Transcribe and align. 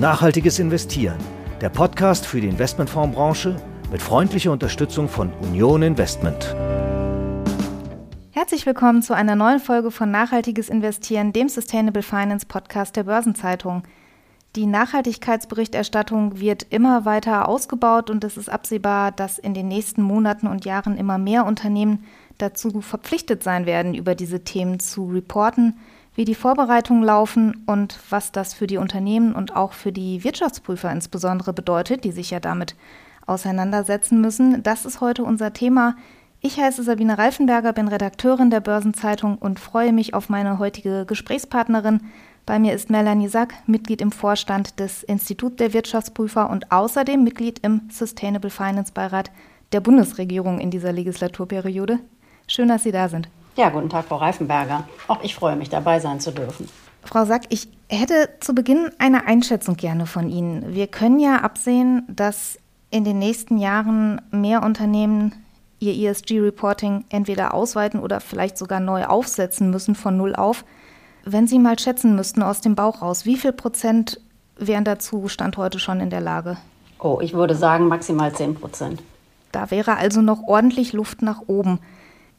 Nachhaltiges 0.00 0.58
Investieren, 0.58 1.18
der 1.60 1.68
Podcast 1.68 2.24
für 2.24 2.40
die 2.40 2.48
Investmentfondsbranche 2.48 3.60
mit 3.92 4.00
freundlicher 4.00 4.50
Unterstützung 4.50 5.10
von 5.10 5.30
Union 5.42 5.82
Investment. 5.82 6.56
Herzlich 8.30 8.64
willkommen 8.64 9.02
zu 9.02 9.12
einer 9.12 9.36
neuen 9.36 9.60
Folge 9.60 9.90
von 9.90 10.10
Nachhaltiges 10.10 10.70
Investieren, 10.70 11.34
dem 11.34 11.50
Sustainable 11.50 12.02
Finance 12.02 12.46
Podcast 12.46 12.96
der 12.96 13.04
Börsenzeitung. 13.04 13.82
Die 14.56 14.64
Nachhaltigkeitsberichterstattung 14.64 16.40
wird 16.40 16.66
immer 16.70 17.04
weiter 17.04 17.46
ausgebaut 17.46 18.08
und 18.08 18.24
es 18.24 18.38
ist 18.38 18.48
absehbar, 18.48 19.12
dass 19.12 19.38
in 19.38 19.52
den 19.52 19.68
nächsten 19.68 20.00
Monaten 20.00 20.46
und 20.46 20.64
Jahren 20.64 20.96
immer 20.96 21.18
mehr 21.18 21.44
Unternehmen 21.44 22.06
dazu 22.38 22.80
verpflichtet 22.80 23.42
sein 23.42 23.66
werden, 23.66 23.92
über 23.92 24.14
diese 24.14 24.44
Themen 24.44 24.80
zu 24.80 25.10
reporten, 25.10 25.74
wie 26.20 26.26
die 26.26 26.34
Vorbereitungen 26.34 27.02
laufen 27.02 27.64
und 27.64 27.98
was 28.10 28.30
das 28.30 28.52
für 28.52 28.66
die 28.66 28.76
Unternehmen 28.76 29.34
und 29.34 29.56
auch 29.56 29.72
für 29.72 29.90
die 29.90 30.22
Wirtschaftsprüfer 30.22 30.92
insbesondere 30.92 31.54
bedeutet, 31.54 32.04
die 32.04 32.12
sich 32.12 32.30
ja 32.30 32.40
damit 32.40 32.76
auseinandersetzen 33.26 34.20
müssen. 34.20 34.62
Das 34.62 34.84
ist 34.84 35.00
heute 35.00 35.24
unser 35.24 35.54
Thema. 35.54 35.96
Ich 36.42 36.60
heiße 36.60 36.82
Sabine 36.82 37.16
Reifenberger, 37.16 37.72
bin 37.72 37.88
Redakteurin 37.88 38.50
der 38.50 38.60
Börsenzeitung 38.60 39.38
und 39.38 39.58
freue 39.58 39.94
mich 39.94 40.12
auf 40.12 40.28
meine 40.28 40.58
heutige 40.58 41.06
Gesprächspartnerin. 41.06 42.02
Bei 42.44 42.58
mir 42.58 42.74
ist 42.74 42.90
Melanie 42.90 43.28
Sack, 43.28 43.54
Mitglied 43.66 44.02
im 44.02 44.12
Vorstand 44.12 44.78
des 44.78 45.02
Institut 45.02 45.58
der 45.58 45.72
Wirtschaftsprüfer 45.72 46.50
und 46.50 46.70
außerdem 46.70 47.24
Mitglied 47.24 47.60
im 47.60 47.88
Sustainable 47.90 48.50
Finance 48.50 48.92
Beirat 48.92 49.30
der 49.72 49.80
Bundesregierung 49.80 50.60
in 50.60 50.70
dieser 50.70 50.92
Legislaturperiode. 50.92 51.98
Schön, 52.46 52.68
dass 52.68 52.82
Sie 52.82 52.92
da 52.92 53.08
sind. 53.08 53.30
Ja, 53.60 53.68
guten 53.68 53.90
Tag, 53.90 54.06
Frau 54.06 54.16
Reifenberger. 54.16 54.84
Auch 55.06 55.22
ich 55.22 55.34
freue 55.34 55.54
mich, 55.54 55.68
dabei 55.68 56.00
sein 56.00 56.18
zu 56.18 56.30
dürfen. 56.30 56.66
Frau 57.04 57.26
Sack, 57.26 57.42
ich 57.50 57.68
hätte 57.90 58.30
zu 58.40 58.54
Beginn 58.54 58.90
eine 58.96 59.26
Einschätzung 59.26 59.76
gerne 59.76 60.06
von 60.06 60.30
Ihnen. 60.30 60.74
Wir 60.74 60.86
können 60.86 61.20
ja 61.20 61.42
absehen, 61.42 62.04
dass 62.08 62.58
in 62.90 63.04
den 63.04 63.18
nächsten 63.18 63.58
Jahren 63.58 64.22
mehr 64.30 64.62
Unternehmen 64.62 65.34
ihr 65.78 65.92
ESG-Reporting 65.92 67.04
entweder 67.10 67.52
ausweiten 67.52 68.00
oder 68.00 68.20
vielleicht 68.20 68.56
sogar 68.56 68.80
neu 68.80 69.04
aufsetzen 69.04 69.70
müssen 69.70 69.94
von 69.94 70.16
null 70.16 70.34
auf. 70.34 70.64
Wenn 71.26 71.46
Sie 71.46 71.58
mal 71.58 71.78
schätzen 71.78 72.16
müssten 72.16 72.42
aus 72.42 72.62
dem 72.62 72.74
Bauch 72.74 73.02
raus, 73.02 73.26
wie 73.26 73.36
viel 73.36 73.52
Prozent 73.52 74.22
wären 74.56 74.84
dazu 74.84 75.28
Stand 75.28 75.58
heute 75.58 75.78
schon 75.78 76.00
in 76.00 76.08
der 76.08 76.22
Lage? 76.22 76.56
Oh, 76.98 77.18
ich 77.20 77.34
würde 77.34 77.54
sagen 77.54 77.88
maximal 77.88 78.32
10 78.32 78.54
Prozent. 78.54 79.02
Da 79.52 79.70
wäre 79.70 79.98
also 79.98 80.22
noch 80.22 80.44
ordentlich 80.44 80.94
Luft 80.94 81.20
nach 81.20 81.42
oben. 81.46 81.78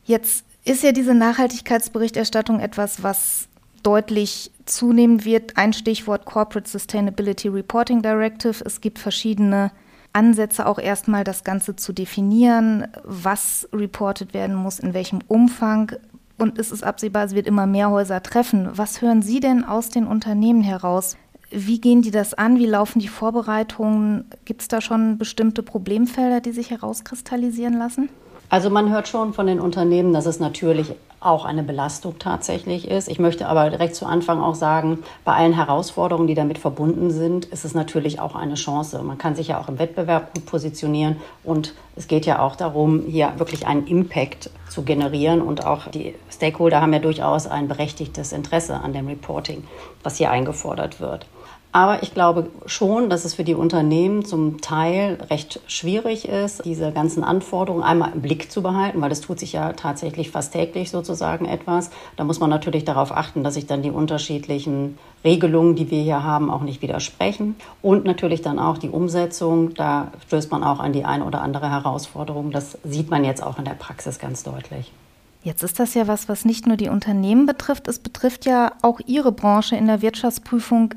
Jetzt 0.04 0.46
ist 0.64 0.84
ja 0.84 0.92
diese 0.92 1.16
Nachhaltigkeitsberichterstattung 1.16 2.60
etwas, 2.60 3.04
was 3.04 3.48
deutlich 3.84 4.52
zunehmen 4.66 5.26
wird. 5.26 5.58
Ein 5.58 5.74
Stichwort 5.74 6.26
Corporate 6.26 6.70
Sustainability 6.70 7.48
Reporting 7.48 8.02
Directive. 8.02 8.64
Es 8.64 8.80
gibt 8.82 9.00
verschiedene 9.00 9.72
Ansätze, 10.14 10.66
auch 10.66 10.78
erstmal 10.78 11.24
das 11.24 11.44
Ganze 11.44 11.76
zu 11.76 11.94
definieren, 11.94 12.88
was 13.04 13.68
reported 13.74 14.34
werden 14.34 14.56
muss, 14.56 14.80
in 14.80 14.94
welchem 14.94 15.20
Umfang. 15.28 15.94
Und 16.38 16.60
es 16.60 16.72
ist 16.72 16.84
absehbar, 16.84 17.26
es 17.26 17.36
wird 17.36 17.48
immer 17.48 17.66
mehr 17.66 17.90
Häuser 17.90 18.22
treffen. 18.22 18.70
Was 18.74 19.02
hören 19.02 19.22
Sie 19.22 19.40
denn 19.40 19.64
aus 19.64 19.90
den 19.90 20.06
Unternehmen 20.06 20.62
heraus? 20.62 21.18
Wie 21.50 21.80
gehen 21.82 22.02
die 22.02 22.12
das 22.12 22.34
an? 22.34 22.58
Wie 22.58 22.66
laufen 22.66 23.00
die 23.00 23.08
Vorbereitungen? 23.08 24.26
Gibt 24.46 24.62
es 24.62 24.68
da 24.68 24.80
schon 24.80 25.18
bestimmte 25.18 25.64
Problemfelder, 25.64 26.40
die 26.40 26.52
sich 26.52 26.72
herauskristallisieren 26.72 27.78
lassen? 27.78 28.10
Also 28.52 28.70
man 28.70 28.92
hört 28.92 29.08
schon 29.08 29.34
von 29.34 29.48
den 29.48 29.62
Unternehmen, 29.62 30.12
dass 30.12 30.26
es 30.26 30.42
natürlich 30.42 30.92
auch 31.22 31.46
eine 31.46 31.64
Belastung 31.64 32.20
tatsächlich 32.20 32.86
ist. 32.86 33.08
Ich 33.08 33.18
möchte 33.18 33.48
aber 33.48 33.70
direkt 33.70 33.96
zu 33.96 34.06
Anfang 34.06 34.42
auch 34.42 34.56
sagen, 34.56 35.04
bei 35.24 35.32
allen 35.32 35.54
Herausforderungen, 35.54 36.28
die 36.28 36.34
damit 36.34 36.58
verbunden 36.58 37.12
sind, 37.12 37.46
ist 37.46 37.64
es 37.64 37.74
natürlich 37.74 38.20
auch 38.20 38.36
eine 38.36 38.56
Chance. 38.56 39.02
Man 39.04 39.18
kann 39.18 39.36
sich 39.36 39.48
ja 39.48 39.58
auch 39.62 39.70
im 39.70 39.80
Wettbewerb 39.80 40.34
gut 40.34 40.46
positionieren 40.46 41.16
und 41.46 41.76
es 41.96 42.10
geht 42.10 42.26
ja 42.26 42.40
auch 42.40 42.58
darum, 42.58 43.06
hier 43.08 43.32
wirklich 43.38 43.68
einen 43.68 43.88
Impact 43.88 44.50
zu 44.68 44.82
generieren 44.82 45.42
und 45.42 45.66
auch 45.66 45.88
die 45.88 46.14
Stakeholder 46.30 46.82
haben 46.82 46.92
ja 46.92 47.00
durchaus 47.00 47.48
ein 47.48 47.70
berechtigtes 47.70 48.34
Interesse 48.34 48.82
an 48.82 48.92
dem 48.92 49.08
Reporting, 49.08 49.64
was 50.04 50.18
hier 50.18 50.30
eingefordert 50.30 51.00
wird. 51.00 51.26
Aber 51.74 52.04
ich 52.04 52.14
glaube 52.14 52.50
schon, 52.66 53.10
dass 53.10 53.24
es 53.24 53.34
für 53.34 53.46
die 53.46 53.56
Unternehmen 53.56 54.26
zum 54.26 54.60
Teil 54.60 55.18
recht 55.30 55.62
schwierig 55.68 56.28
ist, 56.28 56.66
diese 56.66 56.92
ganzen 56.92 57.24
Anforderungen 57.24 57.84
einmal 57.84 58.12
im 58.14 58.22
Blick 58.22 58.52
zu 58.52 58.62
behalten, 58.62 59.00
weil 59.00 59.12
es 59.12 59.22
tut 59.22 59.40
sich 59.40 59.54
ja 59.54 59.72
tatsächlich 59.72 60.32
fast 60.32 60.52
täglich 60.52 60.92
sozusagen 60.92 61.46
etwas. 61.46 61.90
Da 62.18 62.26
muss 62.26 62.42
man 62.42 62.50
natürlich 62.50 62.84
darauf 62.84 63.16
achten, 63.16 63.44
dass 63.44 63.54
sich 63.54 63.68
dann 63.68 63.84
die 63.84 63.92
unterschiedlichen 63.92 64.98
Regelungen, 65.24 65.76
die 65.76 65.90
wir 65.90 66.02
hier 66.02 66.24
haben, 66.24 66.52
auch 66.52 66.62
nicht 66.62 66.82
widersprechen. 66.82 67.56
Und 67.82 68.04
natürlich 68.04 68.42
dann 68.42 68.60
auch 68.60 68.78
die 68.78 68.90
Umsetzung. 68.90 69.74
Da 69.74 70.12
stößt 70.28 70.52
man 70.52 70.66
auch 70.66 70.82
an 70.82 70.92
die 70.92 71.06
eine 71.06 71.24
oder 71.24 71.42
andere 71.42 71.70
Herausforderung. 71.70 72.52
Das 72.52 72.78
sieht 72.84 73.10
man 73.10 73.24
jetzt 73.24 73.42
auch 73.42 73.58
in 73.58 73.66
der 73.66 73.76
Praxis 73.76 74.20
ganz 74.20 74.44
deutlich. 74.44 74.92
Jetzt 75.44 75.64
ist 75.64 75.80
das 75.80 75.94
ja 75.94 76.08
was, 76.08 76.28
was 76.28 76.44
nicht 76.44 76.68
nur 76.68 76.78
die 76.78 76.90
Unternehmen 76.90 77.48
betrifft, 77.48 77.88
es 77.88 77.98
betrifft 77.98 78.46
ja 78.46 78.74
auch 78.84 79.00
Ihre 79.08 79.32
Branche 79.32 79.76
in 79.76 79.88
der 79.88 80.04
Wirtschaftsprüfung 80.04 80.94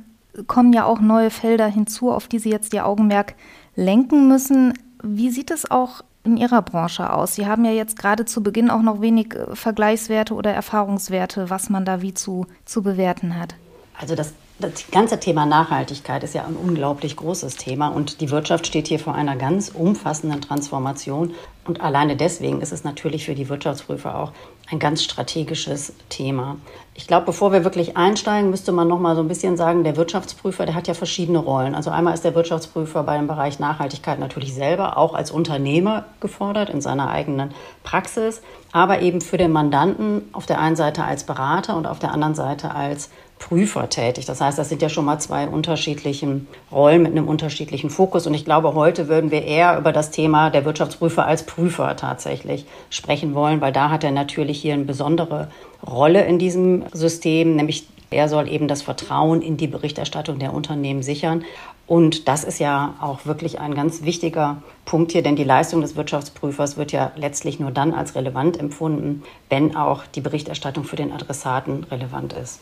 kommen 0.46 0.72
ja 0.72 0.84
auch 0.84 1.00
neue 1.00 1.30
Felder 1.30 1.66
hinzu, 1.66 2.10
auf 2.10 2.28
die 2.28 2.38
Sie 2.38 2.50
jetzt 2.50 2.72
Ihr 2.74 2.86
Augenmerk 2.86 3.34
lenken 3.76 4.28
müssen. 4.28 4.74
Wie 5.02 5.30
sieht 5.30 5.50
es 5.50 5.70
auch 5.70 6.02
in 6.24 6.36
Ihrer 6.36 6.62
Branche 6.62 7.12
aus? 7.12 7.34
Sie 7.34 7.46
haben 7.46 7.64
ja 7.64 7.72
jetzt 7.72 7.98
gerade 7.98 8.24
zu 8.24 8.42
Beginn 8.42 8.70
auch 8.70 8.82
noch 8.82 9.00
wenig 9.00 9.34
äh, 9.34 9.54
Vergleichswerte 9.54 10.34
oder 10.34 10.52
Erfahrungswerte, 10.52 11.50
was 11.50 11.70
man 11.70 11.84
da 11.84 12.02
wie 12.02 12.14
zu, 12.14 12.46
zu 12.64 12.82
bewerten 12.82 13.38
hat. 13.38 13.54
Also 13.98 14.14
das 14.14 14.34
das 14.58 14.88
ganze 14.92 15.18
Thema 15.18 15.46
Nachhaltigkeit 15.46 16.22
ist 16.22 16.34
ja 16.34 16.44
ein 16.44 16.56
unglaublich 16.56 17.16
großes 17.16 17.56
Thema 17.56 17.88
und 17.88 18.20
die 18.20 18.30
Wirtschaft 18.30 18.66
steht 18.66 18.86
hier 18.86 19.00
vor 19.00 19.14
einer 19.14 19.34
ganz 19.34 19.68
umfassenden 19.68 20.40
Transformation. 20.40 21.34
Und 21.66 21.80
alleine 21.80 22.14
deswegen 22.14 22.60
ist 22.60 22.72
es 22.72 22.84
natürlich 22.84 23.24
für 23.24 23.34
die 23.34 23.48
Wirtschaftsprüfer 23.48 24.16
auch 24.16 24.32
ein 24.70 24.78
ganz 24.78 25.02
strategisches 25.02 25.94
Thema. 26.08 26.56
Ich 26.94 27.06
glaube, 27.06 27.26
bevor 27.26 27.52
wir 27.52 27.64
wirklich 27.64 27.96
einsteigen, 27.96 28.50
müsste 28.50 28.70
man 28.70 28.86
noch 28.86 29.00
mal 29.00 29.16
so 29.16 29.22
ein 29.22 29.28
bisschen 29.28 29.56
sagen, 29.56 29.82
der 29.82 29.96
Wirtschaftsprüfer, 29.96 30.66
der 30.66 30.74
hat 30.74 30.88
ja 30.88 30.94
verschiedene 30.94 31.38
Rollen. 31.38 31.74
Also 31.74 31.90
einmal 31.90 32.14
ist 32.14 32.24
der 32.24 32.34
Wirtschaftsprüfer 32.34 33.02
bei 33.02 33.16
dem 33.16 33.26
Bereich 33.26 33.58
Nachhaltigkeit 33.58 34.18
natürlich 34.20 34.54
selber 34.54 34.96
auch 34.96 35.14
als 35.14 35.30
Unternehmer 35.30 36.04
gefordert 36.20 36.70
in 36.70 36.80
seiner 36.80 37.10
eigenen 37.10 37.50
Praxis, 37.82 38.42
aber 38.72 39.00
eben 39.00 39.20
für 39.20 39.38
den 39.38 39.50
Mandanten 39.50 40.28
auf 40.32 40.46
der 40.46 40.60
einen 40.60 40.76
Seite 40.76 41.04
als 41.04 41.24
Berater 41.24 41.76
und 41.76 41.86
auf 41.86 41.98
der 41.98 42.12
anderen 42.12 42.34
Seite 42.34 42.74
als 42.74 43.10
Prüfer 43.38 43.88
tätig. 43.88 44.24
Das 44.24 44.40
heißt, 44.40 44.58
das 44.58 44.68
sind 44.68 44.80
ja 44.80 44.88
schon 44.88 45.04
mal 45.04 45.18
zwei 45.18 45.46
unterschiedliche 45.46 46.40
Rollen 46.72 47.02
mit 47.02 47.12
einem 47.12 47.28
unterschiedlichen 47.28 47.90
Fokus. 47.90 48.26
Und 48.26 48.34
ich 48.34 48.44
glaube, 48.44 48.74
heute 48.74 49.08
würden 49.08 49.30
wir 49.30 49.44
eher 49.44 49.78
über 49.78 49.92
das 49.92 50.10
Thema 50.10 50.50
der 50.50 50.64
Wirtschaftsprüfer 50.64 51.26
als 51.26 51.44
Prüfer 51.44 51.96
tatsächlich 51.96 52.64
sprechen 52.90 53.34
wollen, 53.34 53.60
weil 53.60 53.72
da 53.72 53.90
hat 53.90 54.04
er 54.04 54.12
natürlich 54.12 54.60
hier 54.60 54.74
eine 54.74 54.84
besondere 54.84 55.48
Rolle 55.86 56.24
in 56.24 56.38
diesem 56.38 56.84
System, 56.92 57.56
nämlich 57.56 57.86
er 58.10 58.28
soll 58.28 58.48
eben 58.48 58.68
das 58.68 58.82
Vertrauen 58.82 59.42
in 59.42 59.56
die 59.56 59.66
Berichterstattung 59.66 60.38
der 60.38 60.54
Unternehmen 60.54 61.02
sichern. 61.02 61.44
Und 61.86 62.28
das 62.28 62.44
ist 62.44 62.60
ja 62.60 62.94
auch 63.00 63.26
wirklich 63.26 63.60
ein 63.60 63.74
ganz 63.74 64.04
wichtiger 64.04 64.62
Punkt 64.84 65.12
hier, 65.12 65.22
denn 65.22 65.36
die 65.36 65.44
Leistung 65.44 65.82
des 65.82 65.96
Wirtschaftsprüfers 65.96 66.76
wird 66.76 66.92
ja 66.92 67.12
letztlich 67.16 67.60
nur 67.60 67.72
dann 67.72 67.92
als 67.92 68.14
relevant 68.14 68.58
empfunden, 68.58 69.22
wenn 69.50 69.76
auch 69.76 70.04
die 70.06 70.22
Berichterstattung 70.22 70.84
für 70.84 70.96
den 70.96 71.12
Adressaten 71.12 71.84
relevant 71.84 72.32
ist. 72.32 72.60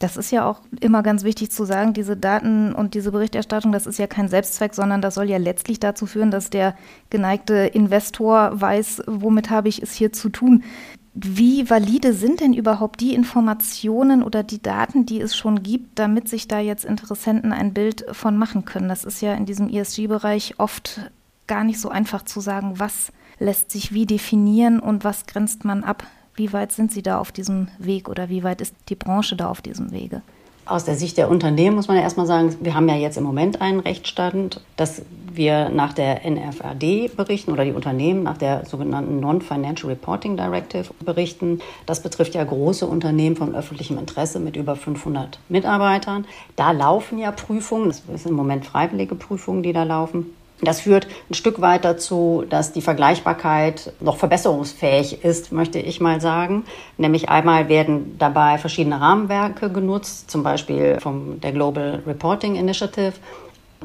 Das 0.00 0.16
ist 0.16 0.30
ja 0.30 0.46
auch 0.46 0.62
immer 0.80 1.02
ganz 1.02 1.24
wichtig 1.24 1.52
zu 1.52 1.66
sagen, 1.66 1.92
diese 1.92 2.16
Daten 2.16 2.72
und 2.72 2.94
diese 2.94 3.12
Berichterstattung, 3.12 3.70
das 3.70 3.86
ist 3.86 3.98
ja 3.98 4.06
kein 4.06 4.28
Selbstzweck, 4.28 4.74
sondern 4.74 5.02
das 5.02 5.14
soll 5.14 5.28
ja 5.28 5.36
letztlich 5.36 5.78
dazu 5.78 6.06
führen, 6.06 6.30
dass 6.30 6.48
der 6.48 6.74
geneigte 7.10 7.54
Investor 7.54 8.58
weiß, 8.58 9.02
womit 9.06 9.50
habe 9.50 9.68
ich 9.68 9.82
es 9.82 9.92
hier 9.92 10.10
zu 10.10 10.30
tun. 10.30 10.64
Wie 11.12 11.68
valide 11.68 12.14
sind 12.14 12.40
denn 12.40 12.54
überhaupt 12.54 13.00
die 13.00 13.14
Informationen 13.14 14.22
oder 14.22 14.42
die 14.42 14.62
Daten, 14.62 15.04
die 15.04 15.20
es 15.20 15.36
schon 15.36 15.62
gibt, 15.62 15.98
damit 15.98 16.30
sich 16.30 16.48
da 16.48 16.60
jetzt 16.60 16.86
Interessenten 16.86 17.52
ein 17.52 17.74
Bild 17.74 18.06
von 18.12 18.38
machen 18.38 18.64
können? 18.64 18.88
Das 18.88 19.04
ist 19.04 19.20
ja 19.20 19.34
in 19.34 19.44
diesem 19.44 19.68
ESG-Bereich 19.68 20.54
oft 20.56 21.10
gar 21.46 21.64
nicht 21.64 21.78
so 21.78 21.90
einfach 21.90 22.24
zu 22.24 22.40
sagen, 22.40 22.78
was 22.78 23.12
lässt 23.38 23.70
sich 23.70 23.92
wie 23.92 24.06
definieren 24.06 24.80
und 24.80 25.04
was 25.04 25.26
grenzt 25.26 25.66
man 25.66 25.84
ab. 25.84 26.04
Wie 26.40 26.54
weit 26.54 26.72
sind 26.72 26.90
Sie 26.90 27.02
da 27.02 27.18
auf 27.18 27.32
diesem 27.32 27.68
Weg 27.78 28.08
oder 28.08 28.30
wie 28.30 28.42
weit 28.42 28.62
ist 28.62 28.74
die 28.88 28.94
Branche 28.94 29.36
da 29.36 29.50
auf 29.50 29.60
diesem 29.60 29.92
Wege? 29.92 30.22
Aus 30.64 30.86
der 30.86 30.94
Sicht 30.94 31.18
der 31.18 31.30
Unternehmen 31.30 31.76
muss 31.76 31.86
man 31.86 31.98
ja 31.98 32.02
erstmal 32.02 32.24
sagen, 32.24 32.56
wir 32.62 32.74
haben 32.74 32.88
ja 32.88 32.94
jetzt 32.94 33.18
im 33.18 33.24
Moment 33.24 33.60
einen 33.60 33.80
Rechtsstand, 33.80 34.62
dass 34.76 35.02
wir 35.34 35.68
nach 35.68 35.92
der 35.92 36.24
NFRD 36.24 37.14
berichten 37.14 37.52
oder 37.52 37.66
die 37.66 37.72
Unternehmen 37.72 38.22
nach 38.22 38.38
der 38.38 38.64
sogenannten 38.64 39.20
Non-Financial 39.20 39.90
Reporting 39.90 40.38
Directive 40.38 40.86
berichten. 41.04 41.60
Das 41.84 42.02
betrifft 42.02 42.34
ja 42.34 42.42
große 42.42 42.86
Unternehmen 42.86 43.36
von 43.36 43.54
öffentlichem 43.54 43.98
Interesse 43.98 44.40
mit 44.40 44.56
über 44.56 44.76
500 44.76 45.40
Mitarbeitern. 45.50 46.24
Da 46.56 46.70
laufen 46.70 47.18
ja 47.18 47.32
Prüfungen, 47.32 47.88
das 47.88 48.22
sind 48.22 48.30
im 48.30 48.36
Moment 48.36 48.64
freiwillige 48.64 49.14
Prüfungen, 49.14 49.62
die 49.62 49.74
da 49.74 49.82
laufen. 49.82 50.34
Das 50.62 50.80
führt 50.80 51.06
ein 51.30 51.34
Stück 51.34 51.60
weit 51.60 51.84
dazu, 51.84 52.44
dass 52.48 52.72
die 52.72 52.82
Vergleichbarkeit 52.82 53.92
noch 54.00 54.18
verbesserungsfähig 54.18 55.24
ist, 55.24 55.52
möchte 55.52 55.78
ich 55.78 56.00
mal 56.00 56.20
sagen. 56.20 56.64
Nämlich 56.98 57.28
einmal 57.28 57.68
werden 57.68 58.16
dabei 58.18 58.58
verschiedene 58.58 59.00
Rahmenwerke 59.00 59.70
genutzt, 59.70 60.30
zum 60.30 60.42
Beispiel 60.42 61.00
von 61.00 61.40
der 61.40 61.52
Global 61.52 62.02
Reporting 62.06 62.56
Initiative. 62.56 63.14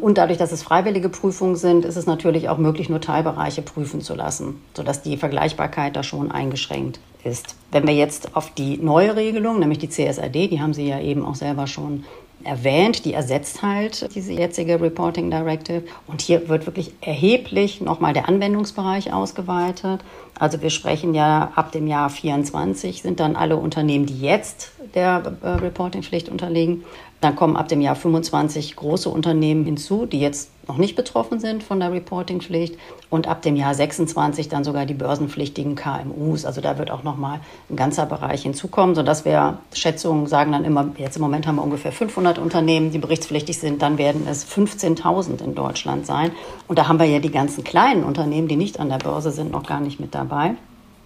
Und 0.02 0.18
dadurch, 0.18 0.38
dass 0.38 0.52
es 0.52 0.62
freiwillige 0.62 1.08
Prüfungen 1.08 1.56
sind, 1.56 1.86
ist 1.86 1.96
es 1.96 2.06
natürlich 2.06 2.50
auch 2.50 2.58
möglich, 2.58 2.90
nur 2.90 3.00
Teilbereiche 3.00 3.62
prüfen 3.62 4.02
zu 4.02 4.14
lassen, 4.14 4.62
sodass 4.74 5.02
die 5.02 5.16
Vergleichbarkeit 5.16 5.96
da 5.96 6.04
schon 6.04 6.32
eingeschränkt 6.32 7.00
ist. 7.24 7.56
Wenn 7.72 7.88
wir 7.88 7.94
jetzt 7.94 8.36
auf 8.36 8.54
die 8.54 8.78
neue 8.78 9.16
Regelung, 9.16 9.60
nämlich 9.60 9.80
die 9.80 9.90
CSRD, 9.90 10.50
die 10.50 10.62
haben 10.62 10.74
Sie 10.74 10.88
ja 10.88 11.00
eben 11.00 11.26
auch 11.26 11.36
selber 11.36 11.66
schon 11.68 12.04
erwähnt, 12.46 13.06
die 13.06 13.14
ersetzt 13.14 13.62
halt 13.62 14.14
diese 14.16 14.34
jetzige 14.34 14.80
Reporting 14.80 15.32
Directive. 15.32 15.84
Und 16.08 16.22
hier 16.22 16.48
wird 16.48 16.66
wirklich 16.66 16.94
erheblich 17.02 17.82
nochmal 17.82 18.14
der 18.14 18.30
Anwendungsbereich 18.30 19.12
ausgeweitet. 19.12 20.02
Also 20.38 20.62
wir 20.62 20.70
sprechen 20.70 21.14
ja 21.14 21.52
ab 21.56 21.72
dem 21.72 21.88
Jahr 21.88 22.10
24 22.10 23.02
sind 23.02 23.20
dann 23.20 23.36
alle 23.36 23.58
Unternehmen, 23.58 24.06
die 24.06 24.20
jetzt 24.20 24.72
der 24.94 25.38
äh, 25.42 25.48
Reportingpflicht 25.48 26.30
unterliegen, 26.30 26.84
dann 27.26 27.36
kommen 27.36 27.58
ab 27.58 27.68
dem 27.68 27.82
Jahr 27.82 27.96
25 27.96 28.76
große 28.76 29.10
Unternehmen 29.10 29.66
hinzu, 29.66 30.06
die 30.06 30.20
jetzt 30.20 30.52
noch 30.68 30.78
nicht 30.78 30.96
betroffen 30.96 31.40
sind 31.40 31.64
von 31.64 31.80
der 31.80 31.92
Reportingpflicht 31.92 32.78
und 33.10 33.28
ab 33.28 33.42
dem 33.42 33.56
Jahr 33.56 33.74
26 33.74 34.48
dann 34.48 34.64
sogar 34.64 34.86
die 34.86 34.94
börsenpflichtigen 34.94 35.76
KMUs. 35.76 36.46
Also 36.46 36.62
da 36.62 36.78
wird 36.78 36.92
auch 36.92 37.04
noch 37.04 37.18
mal 37.18 37.40
ein 37.70 37.76
ganzer 37.76 38.06
Bereich 38.06 38.44
hinzukommen, 38.44 38.96
sodass 38.96 39.26
wir 39.26 39.58
Schätzungen 39.74 40.28
sagen 40.28 40.52
dann 40.52 40.66
immer, 40.66 40.92
jetzt 40.98 41.16
im 41.16 41.24
Moment 41.24 41.48
haben 41.48 41.56
wir 41.56 41.64
ungefähr 41.64 41.92
500 41.92 42.38
Unternehmen, 42.38 42.92
die 42.92 43.00
berichtspflichtig 43.00 43.58
sind, 43.58 43.82
dann 43.82 43.98
werden 43.98 44.28
es 44.30 44.46
15.000 44.48 45.44
in 45.44 45.56
Deutschland 45.56 46.06
sein. 46.06 46.32
Und 46.68 46.78
da 46.78 46.88
haben 46.88 47.00
wir 47.00 47.08
ja 47.08 47.20
die 47.20 47.32
ganzen 47.32 47.64
kleinen 47.64 48.04
Unternehmen, 48.04 48.48
die 48.48 48.56
nicht 48.56 48.80
an 48.80 48.90
der 48.90 48.98
Börse 49.00 49.32
sind, 49.32 49.52
noch 49.52 49.64
gar 49.64 49.80
nicht 49.80 50.00
mit 50.00 50.14
dabei. 50.14 50.56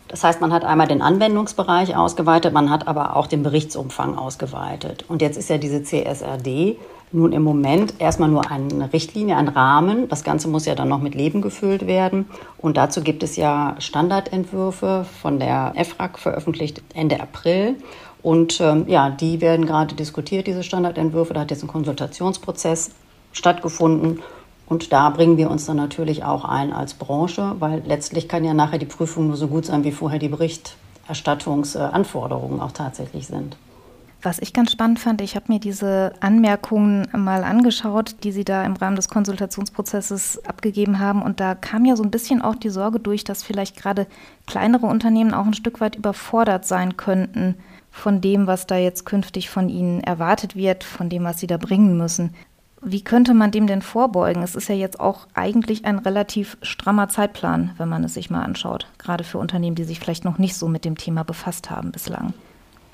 Das 0.09 0.23
heißt, 0.23 0.41
man 0.41 0.51
hat 0.51 0.65
einmal 0.65 0.87
den 0.87 1.03
Anwendungsbereich 1.03 1.95
ausgeweitet, 1.95 2.51
man 2.51 2.71
hat 2.71 2.87
aber 2.87 3.15
auch 3.15 3.27
den 3.27 3.43
Berichtsumfang 3.43 4.17
ausgeweitet. 4.17 5.05
Und 5.07 5.21
jetzt 5.21 5.37
ist 5.37 5.49
ja 5.49 5.59
diese 5.59 5.83
CSRD 5.83 6.77
nun 7.11 7.31
im 7.31 7.43
Moment 7.43 7.93
erstmal 7.99 8.29
nur 8.29 8.49
eine 8.49 8.91
Richtlinie, 8.91 9.37
ein 9.37 9.47
Rahmen. 9.47 10.09
Das 10.09 10.23
Ganze 10.23 10.47
muss 10.47 10.65
ja 10.65 10.75
dann 10.75 10.89
noch 10.89 11.01
mit 11.01 11.13
Leben 11.13 11.41
gefüllt 11.41 11.85
werden. 11.85 12.25
Und 12.57 12.75
dazu 12.77 13.01
gibt 13.01 13.21
es 13.21 13.35
ja 13.35 13.75
Standardentwürfe 13.79 15.05
von 15.21 15.39
der 15.39 15.73
EFRAG 15.75 16.17
veröffentlicht 16.17 16.81
Ende 16.95 17.21
April. 17.21 17.75
Und 18.21 18.59
ähm, 18.61 18.85
ja, 18.87 19.11
die 19.11 19.41
werden 19.41 19.65
gerade 19.65 19.95
diskutiert, 19.95 20.47
diese 20.47 20.63
Standardentwürfe. 20.63 21.33
Da 21.33 21.41
hat 21.41 21.51
jetzt 21.51 21.63
ein 21.63 21.67
Konsultationsprozess 21.67 22.91
stattgefunden. 23.31 24.21
Und 24.69 24.93
da 24.93 25.09
bringen 25.09 25.35
wir 25.37 25.49
uns 25.49 25.65
dann 25.65 25.77
natürlich 25.77 26.23
auch 26.23 26.45
ein 26.45 26.71
als 26.71 26.93
Branche, 26.93 27.55
weil 27.59 27.81
letztlich 27.85 28.29
kann 28.29 28.45
ja 28.45 28.53
nachher 28.53 28.77
die 28.77 28.85
Prüfung 28.85 29.25
nur 29.27 29.35
so 29.35 29.47
gut 29.47 29.65
sein, 29.65 29.83
wie 29.83 29.91
vorher 29.91 30.19
die 30.19 30.29
Berichterstattungsanforderungen 30.29 32.61
auch 32.61 32.71
tatsächlich 32.71 33.25
sind. 33.25 33.57
Was 34.21 34.39
ich 34.39 34.51
ganz 34.51 34.73
spannend 34.73 34.99
fand, 34.99 35.21
ich 35.21 35.37
habe 35.37 35.45
mir 35.47 35.59
diese 35.59 36.11
Anmerkungen 36.19 37.07
mal 37.15 37.45
angeschaut, 37.45 38.17
die 38.23 38.33
Sie 38.33 38.43
da 38.43 38.65
im 38.65 38.75
Rahmen 38.75 38.97
des 38.97 39.07
Konsultationsprozesses 39.07 40.43
abgegeben 40.45 40.99
haben. 40.99 41.21
Und 41.21 41.39
da 41.39 41.55
kam 41.55 41.85
ja 41.85 41.95
so 41.95 42.03
ein 42.03 42.11
bisschen 42.11 42.41
auch 42.41 42.55
die 42.55 42.69
Sorge 42.69 42.99
durch, 42.99 43.23
dass 43.23 43.43
vielleicht 43.43 43.77
gerade 43.77 44.07
kleinere 44.45 44.87
Unternehmen 44.87 45.33
auch 45.33 45.45
ein 45.45 45.53
Stück 45.53 45.79
weit 45.79 45.95
überfordert 45.95 46.65
sein 46.65 46.97
könnten 46.97 47.55
von 47.91 48.19
dem, 48.19 48.45
was 48.45 48.67
da 48.67 48.75
jetzt 48.75 49.05
künftig 49.05 49.49
von 49.49 49.69
ihnen 49.69 50.01
erwartet 50.01 50.55
wird, 50.55 50.83
von 50.83 51.09
dem, 51.09 51.23
was 51.23 51.39
sie 51.39 51.47
da 51.47 51.57
bringen 51.57 51.97
müssen. 51.97 52.35
Wie 52.81 53.03
könnte 53.03 53.33
man 53.33 53.51
dem 53.51 53.67
denn 53.67 53.81
vorbeugen? 53.81 54.41
Es 54.41 54.55
ist 54.55 54.69
ja 54.69 54.75
jetzt 54.75 54.99
auch 54.99 55.27
eigentlich 55.33 55.83
ein 55.85 55.99
relativ 55.99 56.57
strammer 56.61 57.09
Zeitplan, 57.09 57.71
wenn 57.77 57.89
man 57.89 58.03
es 58.05 58.13
sich 58.13 58.29
mal 58.29 58.43
anschaut, 58.43 58.87
gerade 58.97 59.23
für 59.23 59.37
Unternehmen, 59.37 59.75
die 59.75 59.83
sich 59.83 59.99
vielleicht 59.99 60.23
noch 60.23 60.37
nicht 60.37 60.55
so 60.55 60.67
mit 60.69 60.85
dem 60.85 60.97
Thema 60.97 61.23
befasst 61.23 61.69
haben 61.69 61.91
bislang. 61.91 62.33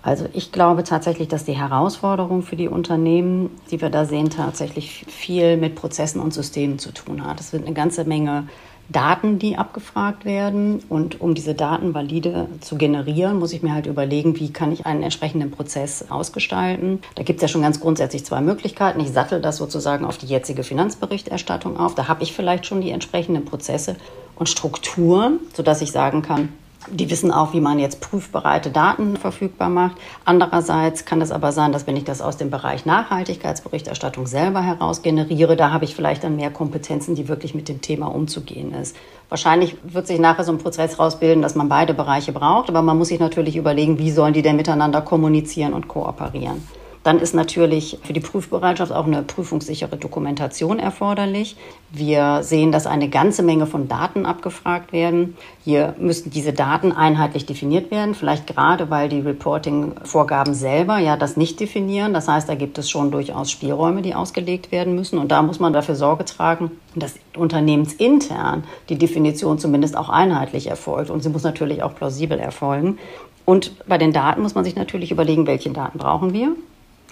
Also 0.02 0.28
ich 0.34 0.52
glaube 0.52 0.84
tatsächlich, 0.84 1.28
dass 1.30 1.46
die 1.46 1.58
Herausforderung 1.58 2.44
für 2.44 2.56
die 2.56 2.68
Unternehmen, 2.68 3.50
die 3.72 3.82
wir 3.82 3.90
da 3.90 4.06
sehen, 4.06 4.30
tatsächlich 4.30 5.04
viel 5.08 5.58
mit 5.58 5.74
Prozessen 5.76 6.22
und 6.22 6.32
Systemen 6.32 6.78
zu 6.78 6.92
tun 6.92 7.26
hat. 7.26 7.40
Es 7.40 7.54
wird 7.54 7.66
eine 7.66 7.74
ganze 7.74 8.06
Menge 8.06 8.48
Daten, 8.90 9.40
die 9.40 9.58
abgefragt 9.58 10.26
werden. 10.26 10.82
Und 10.90 11.22
um 11.22 11.34
diese 11.34 11.54
Daten 11.54 11.94
valide 11.94 12.48
zu 12.62 12.78
generieren, 12.78 13.40
muss 13.40 13.54
ich 13.54 13.64
mir 13.64 13.74
halt 13.74 13.86
überlegen, 13.86 14.40
wie 14.40 14.52
kann 14.52 14.72
ich 14.72 14.86
einen 14.86 15.04
entsprechenden 15.04 15.52
Prozess 15.52 16.06
ausgestalten. 16.10 17.00
Da 17.16 17.24
gibt 17.24 17.38
es 17.38 17.42
ja 17.42 17.48
schon 17.48 17.62
ganz 17.62 17.80
grundsätzlich 17.80 18.26
zwei 18.26 18.42
Möglichkeiten. 18.42 19.00
Ich 19.00 19.12
sattel 19.12 19.42
das 19.42 19.58
sozusagen 19.58 20.06
auf 20.06 20.18
die 20.18 20.28
jetzige 20.28 20.64
Finanzberichterstattung 20.64 21.78
auf. 21.78 21.96
Da 21.96 22.08
habe 22.08 22.24
ich 22.24 22.34
vielleicht 22.34 22.66
schon 22.66 22.82
die 22.82 22.92
entsprechenden 22.92 23.46
Prozesse 23.46 23.96
und 24.36 24.50
Strukturen, 24.50 25.40
sodass 25.54 25.82
ich 25.82 25.92
sagen 25.92 26.22
kann, 26.22 26.50
die 26.88 27.10
wissen 27.10 27.32
auch, 27.32 27.54
wie 27.54 27.62
man 27.62 27.80
jetzt 27.80 28.02
prüfbereite 28.02 28.70
Daten 28.70 29.18
verfügbar 29.18 29.70
macht. 29.70 29.98
Andererseits 30.24 31.06
kann 31.06 31.22
es 31.22 31.32
aber 31.32 31.52
sein, 31.52 31.72
dass 31.72 31.88
wenn 31.88 31.98
ich 31.98 32.04
das 32.04 32.22
aus 32.22 32.38
dem 32.38 32.50
Bereich 32.50 32.86
Nachhaltigkeitsberichterstattung 32.86 34.28
selber 34.28 34.62
heraus 34.62 35.02
generiere, 35.02 35.56
da 35.56 35.72
habe 35.72 35.86
ich 35.86 35.96
vielleicht 35.96 36.24
dann 36.24 36.36
mehr 36.36 36.52
Kompetenzen, 36.52 37.16
die 37.16 37.28
wirklich 37.28 37.56
mit 37.56 37.70
dem 37.70 37.82
Thema 37.82 38.08
umzugehen 38.08 38.74
ist. 38.74 38.96
Wahrscheinlich 39.30 39.76
wird 39.84 40.08
sich 40.08 40.20
nachher 40.20 40.44
so 40.44 40.52
ein 40.52 40.60
Prozess 40.60 41.00
rausbilden, 41.00 41.42
dass 41.42 41.56
man 41.56 41.70
beide 41.70 41.94
Bereiche 41.94 42.32
braucht, 42.32 42.70
aber 42.70 42.82
man 42.82 42.98
muss 42.98 43.08
sich 43.08 43.20
natürlich 43.20 43.56
überlegen, 43.56 43.98
wie 43.98 44.12
sollen 44.12 44.34
die 44.34 44.42
denn 44.42 44.56
miteinander 44.56 45.02
kommunizieren 45.02 45.74
und 45.74 45.88
kooperieren. 45.88 46.68
Dann 47.06 47.20
ist 47.20 47.36
natürlich 47.36 48.00
für 48.02 48.14
die 48.14 48.20
Prüfbereitschaft 48.20 48.92
auch 48.92 49.06
eine 49.06 49.22
prüfungssichere 49.22 49.96
Dokumentation 49.96 50.80
erforderlich. 50.80 51.56
Wir 51.92 52.42
sehen, 52.42 52.72
dass 52.72 52.88
eine 52.88 53.10
ganze 53.10 53.44
Menge 53.44 53.68
von 53.68 53.88
Daten 53.88 54.26
abgefragt 54.26 54.92
werden. 54.92 55.38
Hier 55.64 55.94
müssen 56.00 56.32
diese 56.32 56.52
Daten 56.52 56.92
einheitlich 56.92 57.46
definiert 57.46 57.92
werden, 57.92 58.16
vielleicht 58.16 58.48
gerade 58.48 58.90
weil 58.90 59.08
die 59.08 59.20
Reporting-Vorgaben 59.20 60.56
selber 60.56 60.98
ja 60.98 61.16
das 61.16 61.38
nicht 61.38 61.60
definieren. 61.60 62.12
Das 62.12 62.28
heißt, 62.28 62.50
da 62.50 62.56
gibt 62.56 62.80
es 62.80 62.90
schon 62.90 63.12
durchaus 63.12 63.52
Spielräume, 63.52 64.02
die 64.02 64.16
ausgelegt 64.16 64.72
werden 64.72 64.96
müssen. 64.96 65.20
Und 65.20 65.32
da 65.32 65.44
muss 65.44 65.60
man 65.60 65.74
dafür 65.74 65.94
Sorge 65.94 66.26
tragen, 66.26 66.72
dass 66.96 67.14
unternehmensintern 67.38 68.64
die 68.90 68.98
Definition 68.98 69.60
zumindest 69.60 69.96
auch 69.96 70.10
einheitlich 70.10 70.66
erfolgt. 70.66 71.12
Und 71.12 71.22
sie 71.22 71.30
muss 71.30 71.44
natürlich 71.44 71.84
auch 71.84 71.94
plausibel 71.94 72.40
erfolgen. 72.40 72.98
Und 73.46 73.74
bei 73.88 74.00
den 74.00 74.12
Daten 74.12 74.42
muss 74.42 74.56
man 74.56 74.64
sich 74.64 74.76
natürlich 74.76 75.12
überlegen, 75.12 75.46
welche 75.46 75.70
Daten 75.70 76.00
brauchen 76.00 76.34
wir 76.34 76.56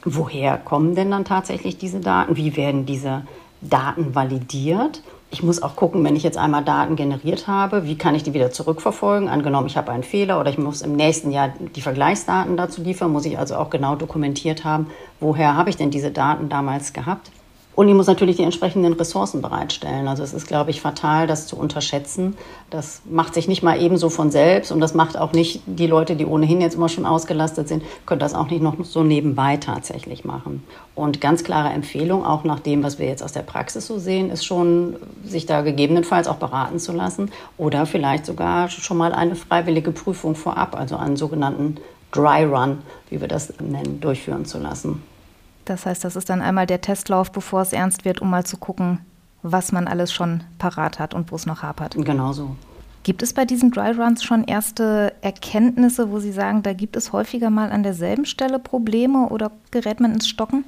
woher 0.06 0.58
kommen 0.58 0.96
denn 0.96 1.12
dann 1.12 1.26
tatsächlich 1.26 1.78
diese 1.78 2.00
Daten? 2.00 2.36
Wie 2.36 2.56
werden 2.56 2.86
diese 2.86 3.24
Daten 3.62 4.16
validiert? 4.16 5.02
Ich 5.32 5.42
muss 5.42 5.64
auch 5.64 5.76
gucken, 5.76 6.04
wenn 6.04 6.16
ich 6.16 6.22
jetzt 6.22 6.38
einmal 6.38 6.64
Daten 6.64 6.96
generiert 6.96 7.48
habe, 7.48 7.88
wie 7.88 7.98
kann 7.98 8.14
ich 8.14 8.22
die 8.22 8.36
wieder 8.36 8.52
zurückverfolgen? 8.52 9.30
Angenommen, 9.30 9.66
ich 9.66 9.78
habe 9.78 9.92
einen 9.92 10.04
Fehler 10.04 10.40
oder 10.40 10.52
ich 10.52 10.60
muss 10.60 10.84
im 10.84 10.96
nächsten 10.96 11.32
Jahr 11.32 11.54
die 11.76 11.82
Vergleichsdaten 11.82 12.56
dazu 12.56 12.84
liefern, 12.84 13.12
muss 13.12 13.26
ich 13.26 13.40
also 13.40 13.56
auch 13.56 13.72
genau 13.72 13.96
dokumentiert 13.96 14.64
haben, 14.64 14.88
woher 15.20 15.56
habe 15.56 15.72
ich 15.72 15.78
denn 15.78 15.90
diese 15.90 16.12
Daten 16.12 16.50
damals 16.50 16.94
gehabt? 16.94 17.32
Und 17.76 17.88
ich 17.88 17.96
muss 17.96 18.06
natürlich 18.06 18.36
die 18.36 18.44
entsprechenden 18.44 18.94
Ressourcen 18.94 19.42
bereitstellen. 19.42 20.08
Also 20.08 20.22
es 20.22 20.34
ist, 20.34 20.48
glaube 20.48 20.70
ich, 20.70 20.82
fatal, 20.82 21.26
das 21.26 21.48
zu 21.48 21.58
unterschätzen. 21.58 22.36
Das 22.70 23.02
macht 23.10 23.34
sich 23.34 23.48
nicht 23.48 23.64
mal 23.64 23.82
ebenso 23.82 24.10
von 24.10 24.30
selbst 24.30 24.72
und 24.72 24.80
das 24.80 24.94
macht 24.94 25.18
auch 25.18 25.34
nicht 25.34 25.62
die 25.66 25.88
Leute, 25.88 26.16
die 26.16 26.26
ohnehin 26.26 26.62
jetzt 26.62 26.76
immer 26.76 26.90
schon 26.90 27.06
ausgelastet 27.06 27.68
sind, 27.68 27.84
können 28.06 28.20
das 28.20 28.36
auch 28.36 28.50
nicht 28.50 28.62
noch 28.62 28.76
so 28.84 29.04
nebenbei 29.04 29.58
tatsächlich 29.58 30.24
machen. 30.24 30.64
Und 30.94 31.20
ganz 31.20 31.44
klare 31.44 31.70
Empfehlung, 31.70 32.26
auch 32.26 32.44
nach 32.44 32.60
dem, 32.60 32.84
was 32.84 33.00
wir 33.00 33.08
jetzt 33.08 33.24
aus 33.24 33.32
der 33.32 33.42
Praxis 33.42 33.88
so 33.88 33.98
sehen, 33.98 34.30
ist 34.30 34.46
schon, 34.46 34.98
sich 35.26 35.48
da 35.48 35.62
gegebenenfalls 35.62 36.28
auch 36.28 36.36
beraten 36.36 36.78
zu 36.78 36.92
lassen 36.92 37.32
oder 37.58 37.88
vielleicht 37.88 38.28
sogar 38.28 38.70
schon 38.70 38.98
mal 38.98 39.14
eine 39.14 39.36
freiwillige 39.36 39.92
Prüfung 39.92 40.36
vorab, 40.36 40.76
also 40.76 40.98
einen 40.98 41.16
sogenannten 41.16 41.78
Dry 42.12 42.44
Run, 42.44 42.80
wie 43.10 43.20
wir 43.20 43.28
das 43.28 43.54
nennen, 43.60 44.00
durchführen 44.00 44.46
zu 44.46 44.60
lassen. 44.60 45.02
Das 45.66 45.86
heißt, 45.86 46.04
das 46.04 46.16
ist 46.16 46.30
dann 46.30 46.42
einmal 46.42 46.66
der 46.66 46.82
Testlauf, 46.82 47.32
bevor 47.32 47.62
es 47.62 47.74
ernst 47.74 48.06
wird, 48.06 48.22
um 48.22 48.30
mal 48.30 48.46
zu 48.46 48.58
gucken, 48.58 49.00
was 49.42 49.72
man 49.72 49.88
alles 49.88 50.12
schon 50.12 50.44
parat 50.58 51.00
hat 51.00 51.14
und 51.14 51.32
wo 51.32 51.36
es 51.36 51.46
noch 51.46 51.64
hapert. 51.64 51.96
Genau 51.98 52.34
so. 52.34 52.56
Gibt 53.04 53.22
es 53.22 53.34
bei 53.34 53.44
diesen 53.44 53.72
Dry 53.72 53.92
Runs 53.92 54.24
schon 54.24 54.46
erste 54.46 55.14
Erkenntnisse, 55.22 56.10
wo 56.10 56.20
Sie 56.20 56.32
sagen, 56.32 56.64
da 56.64 56.72
gibt 56.72 56.96
es 56.96 57.12
häufiger 57.12 57.50
mal 57.50 57.70
an 57.70 57.84
derselben 57.84 58.26
Stelle 58.26 58.60
Probleme 58.60 59.28
oder 59.28 59.52
gerät 59.72 60.00
man 60.00 60.14
ins 60.14 60.30
Stocken? 60.30 60.64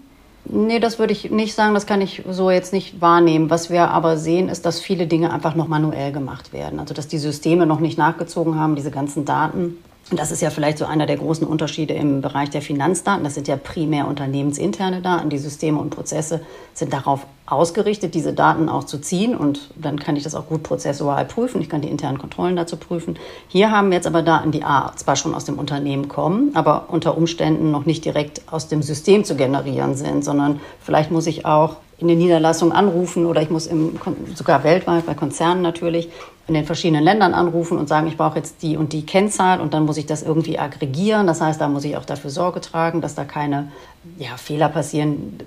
Nee, 0.47 0.79
das 0.79 0.99
würde 0.99 1.13
ich 1.13 1.31
nicht 1.31 1.55
sagen, 1.55 1.73
das 1.73 1.87
kann 1.87 2.01
ich 2.01 2.23
so 2.29 2.51
jetzt 2.51 2.71
nicht 2.71 3.01
wahrnehmen. 3.01 3.49
Was 3.49 3.69
wir 3.69 3.89
aber 3.89 4.17
sehen, 4.17 4.49
ist, 4.49 4.65
dass 4.65 4.79
viele 4.79 5.07
Dinge 5.07 5.31
einfach 5.33 5.55
noch 5.55 5.67
manuell 5.67 6.11
gemacht 6.11 6.53
werden. 6.53 6.79
Also 6.79 6.93
dass 6.93 7.07
die 7.07 7.17
Systeme 7.17 7.65
noch 7.65 7.79
nicht 7.79 7.97
nachgezogen 7.97 8.59
haben, 8.59 8.75
diese 8.75 8.91
ganzen 8.91 9.25
Daten 9.25 9.77
das 10.11 10.29
ist 10.29 10.41
ja 10.41 10.51
vielleicht 10.51 10.77
so 10.77 10.85
einer 10.85 11.07
der 11.07 11.17
großen 11.17 11.47
Unterschiede 11.47 11.95
im 11.95 12.21
Bereich 12.21 12.51
der 12.51 12.61
Finanzdaten. 12.61 13.23
Das 13.23 13.33
sind 13.33 13.47
ja 13.47 13.55
primär 13.55 14.07
unternehmensinterne 14.07 15.01
Daten. 15.01 15.31
Die 15.31 15.39
Systeme 15.39 15.79
und 15.79 15.89
Prozesse 15.89 16.41
sind 16.75 16.93
darauf 16.93 17.25
ausgerichtet, 17.47 18.13
diese 18.13 18.31
Daten 18.31 18.69
auch 18.69 18.83
zu 18.83 18.99
ziehen. 18.99 19.35
Und 19.35 19.71
dann 19.75 19.99
kann 19.99 20.15
ich 20.15 20.21
das 20.21 20.35
auch 20.35 20.45
gut 20.47 20.61
prozessual 20.61 21.25
prüfen. 21.25 21.59
Ich 21.59 21.69
kann 21.69 21.81
die 21.81 21.89
internen 21.89 22.19
Kontrollen 22.19 22.55
dazu 22.55 22.77
prüfen. 22.77 23.17
Hier 23.47 23.71
haben 23.71 23.89
wir 23.89 23.95
jetzt 23.95 24.05
aber 24.05 24.21
Daten, 24.21 24.51
die 24.51 24.63
A, 24.63 24.93
zwar 24.95 25.15
schon 25.15 25.33
aus 25.33 25.45
dem 25.45 25.57
Unternehmen 25.57 26.07
kommen, 26.07 26.51
aber 26.53 26.85
unter 26.89 27.17
Umständen 27.17 27.71
noch 27.71 27.87
nicht 27.87 28.05
direkt 28.05 28.43
aus 28.51 28.67
dem 28.67 28.83
System 28.83 29.23
zu 29.23 29.35
generieren 29.35 29.95
sind, 29.95 30.23
sondern 30.23 30.59
vielleicht 30.81 31.09
muss 31.09 31.25
ich 31.25 31.47
auch 31.47 31.77
in 31.97 32.07
den 32.07 32.17
Niederlassungen 32.17 32.75
anrufen 32.75 33.25
oder 33.25 33.41
ich 33.41 33.49
muss 33.49 33.67
im, 33.67 33.97
sogar 34.35 34.63
weltweit 34.63 35.05
bei 35.05 35.13
Konzernen 35.13 35.61
natürlich 35.61 36.09
in 36.47 36.53
den 36.53 36.65
verschiedenen 36.65 37.03
Ländern 37.03 37.33
anrufen 37.33 37.77
und 37.77 37.89
sagen, 37.89 38.05
ich 38.05 38.17
brauche 38.17 38.37
jetzt 38.37 38.61
die 38.61 38.77
und 38.77 38.93
die 38.93 39.03
Kennzahl 39.03 39.59
und 39.59 39.73
dann 39.73 39.85
muss 39.85 39.97
ich 39.97 40.05
das 40.05 40.21
irgendwie 40.21 40.59
aggregieren. 40.59 41.25
Das 41.25 41.41
heißt, 41.41 41.59
da 41.59 41.67
muss 41.67 41.85
ich 41.85 41.97
auch 41.97 42.05
dafür 42.05 42.29
Sorge 42.29 42.61
tragen, 42.61 43.01
dass 43.01 43.15
da 43.15 43.23
keine 43.23 43.71
ja, 44.19 44.37
Fehler 44.37 44.69
passieren. 44.69 45.39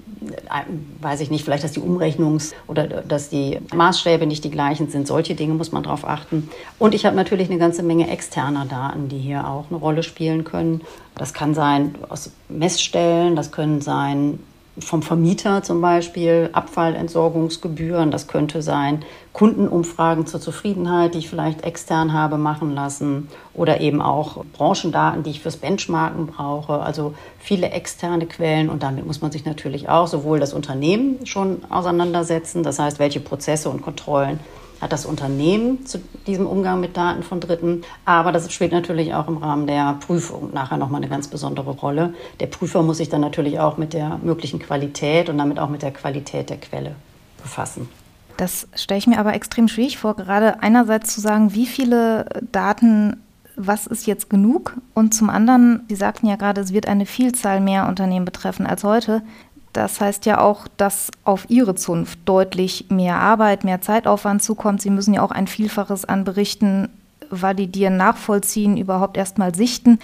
Weiß 1.00 1.20
ich 1.20 1.30
nicht, 1.30 1.44
vielleicht, 1.44 1.62
dass 1.62 1.70
die 1.70 1.80
Umrechnungs- 1.80 2.52
oder 2.66 2.86
dass 2.86 3.28
die 3.28 3.60
Maßstäbe 3.72 4.26
nicht 4.26 4.42
die 4.42 4.50
gleichen 4.50 4.88
sind. 4.90 5.06
Solche 5.06 5.36
Dinge 5.36 5.54
muss 5.54 5.70
man 5.70 5.84
darauf 5.84 6.04
achten. 6.04 6.50
Und 6.80 6.96
ich 6.96 7.06
habe 7.06 7.14
natürlich 7.14 7.48
eine 7.48 7.60
ganze 7.60 7.84
Menge 7.84 8.10
externer 8.10 8.64
Daten, 8.64 9.08
die 9.08 9.18
hier 9.18 9.46
auch 9.46 9.66
eine 9.70 9.78
Rolle 9.78 10.02
spielen 10.02 10.42
können. 10.42 10.80
Das 11.14 11.32
kann 11.32 11.54
sein 11.54 11.94
aus 12.08 12.32
Messstellen, 12.48 13.36
das 13.36 13.52
können 13.52 13.80
sein 13.80 14.40
vom 14.80 15.02
Vermieter 15.02 15.62
zum 15.62 15.80
Beispiel, 15.80 16.50
Abfallentsorgungsgebühren, 16.52 18.10
das 18.10 18.28
könnte 18.28 18.62
sein, 18.62 19.04
Kundenumfragen 19.32 20.26
zur 20.26 20.40
Zufriedenheit, 20.40 21.14
die 21.14 21.18
ich 21.18 21.28
vielleicht 21.28 21.64
extern 21.64 22.12
habe 22.12 22.38
machen 22.38 22.74
lassen 22.74 23.28
oder 23.54 23.80
eben 23.80 24.02
auch 24.02 24.44
Branchendaten, 24.52 25.22
die 25.22 25.30
ich 25.30 25.40
fürs 25.40 25.56
Benchmarken 25.56 26.26
brauche. 26.26 26.80
Also 26.80 27.14
viele 27.38 27.70
externe 27.70 28.26
Quellen 28.26 28.68
und 28.68 28.82
damit 28.82 29.06
muss 29.06 29.20
man 29.20 29.30
sich 29.30 29.44
natürlich 29.44 29.88
auch 29.88 30.06
sowohl 30.06 30.40
das 30.40 30.54
Unternehmen 30.54 31.24
schon 31.24 31.62
auseinandersetzen, 31.70 32.62
das 32.62 32.78
heißt, 32.78 32.98
welche 32.98 33.20
Prozesse 33.20 33.68
und 33.68 33.82
Kontrollen 33.82 34.40
hat 34.80 34.92
das 34.92 35.06
Unternehmen 35.06 35.86
zu 35.86 35.98
diesem 36.26 36.46
Umgang 36.46 36.80
mit 36.80 36.96
Daten 36.96 37.22
von 37.22 37.40
Dritten. 37.40 37.82
Aber 38.04 38.32
das 38.32 38.52
spielt 38.52 38.72
natürlich 38.72 39.14
auch 39.14 39.28
im 39.28 39.38
Rahmen 39.38 39.66
der 39.66 39.98
Prüfung 40.06 40.52
nachher 40.52 40.76
nochmal 40.76 41.00
eine 41.00 41.10
ganz 41.10 41.28
besondere 41.28 41.70
Rolle. 41.70 42.14
Der 42.40 42.46
Prüfer 42.46 42.82
muss 42.82 42.98
sich 42.98 43.08
dann 43.08 43.20
natürlich 43.20 43.60
auch 43.60 43.76
mit 43.76 43.92
der 43.92 44.18
möglichen 44.22 44.58
Qualität 44.58 45.28
und 45.28 45.38
damit 45.38 45.58
auch 45.58 45.68
mit 45.68 45.82
der 45.82 45.92
Qualität 45.92 46.50
der 46.50 46.58
Quelle 46.58 46.94
befassen. 47.42 47.88
Das 48.36 48.68
stelle 48.76 48.98
ich 48.98 49.08
mir 49.08 49.18
aber 49.18 49.34
extrem 49.34 49.66
schwierig 49.66 49.98
vor, 49.98 50.14
gerade 50.14 50.62
einerseits 50.62 51.12
zu 51.12 51.20
sagen, 51.20 51.54
wie 51.54 51.66
viele 51.66 52.26
Daten, 52.52 53.16
was 53.56 53.88
ist 53.88 54.06
jetzt 54.06 54.30
genug? 54.30 54.76
Und 54.94 55.12
zum 55.12 55.28
anderen, 55.28 55.84
Sie 55.88 55.96
sagten 55.96 56.28
ja 56.28 56.36
gerade, 56.36 56.60
es 56.60 56.72
wird 56.72 56.86
eine 56.86 57.04
Vielzahl 57.04 57.60
mehr 57.60 57.88
Unternehmen 57.88 58.24
betreffen 58.24 58.64
als 58.64 58.84
heute. 58.84 59.22
Das 59.78 60.00
heißt 60.00 60.26
ja 60.26 60.40
auch, 60.40 60.66
dass 60.76 61.12
auf 61.22 61.48
Ihre 61.48 61.76
Zunft 61.76 62.18
deutlich 62.24 62.86
mehr 62.88 63.14
Arbeit, 63.20 63.62
mehr 63.62 63.80
Zeitaufwand 63.80 64.42
zukommt. 64.42 64.82
Sie 64.82 64.90
müssen 64.90 65.14
ja 65.14 65.22
auch 65.22 65.30
ein 65.30 65.46
Vielfaches 65.46 66.04
an 66.04 66.24
Berichten 66.24 66.88
validieren, 67.30 67.96
nachvollziehen, 67.96 68.76
überhaupt 68.76 69.16
erstmal 69.16 69.54
sichten. 69.54 70.00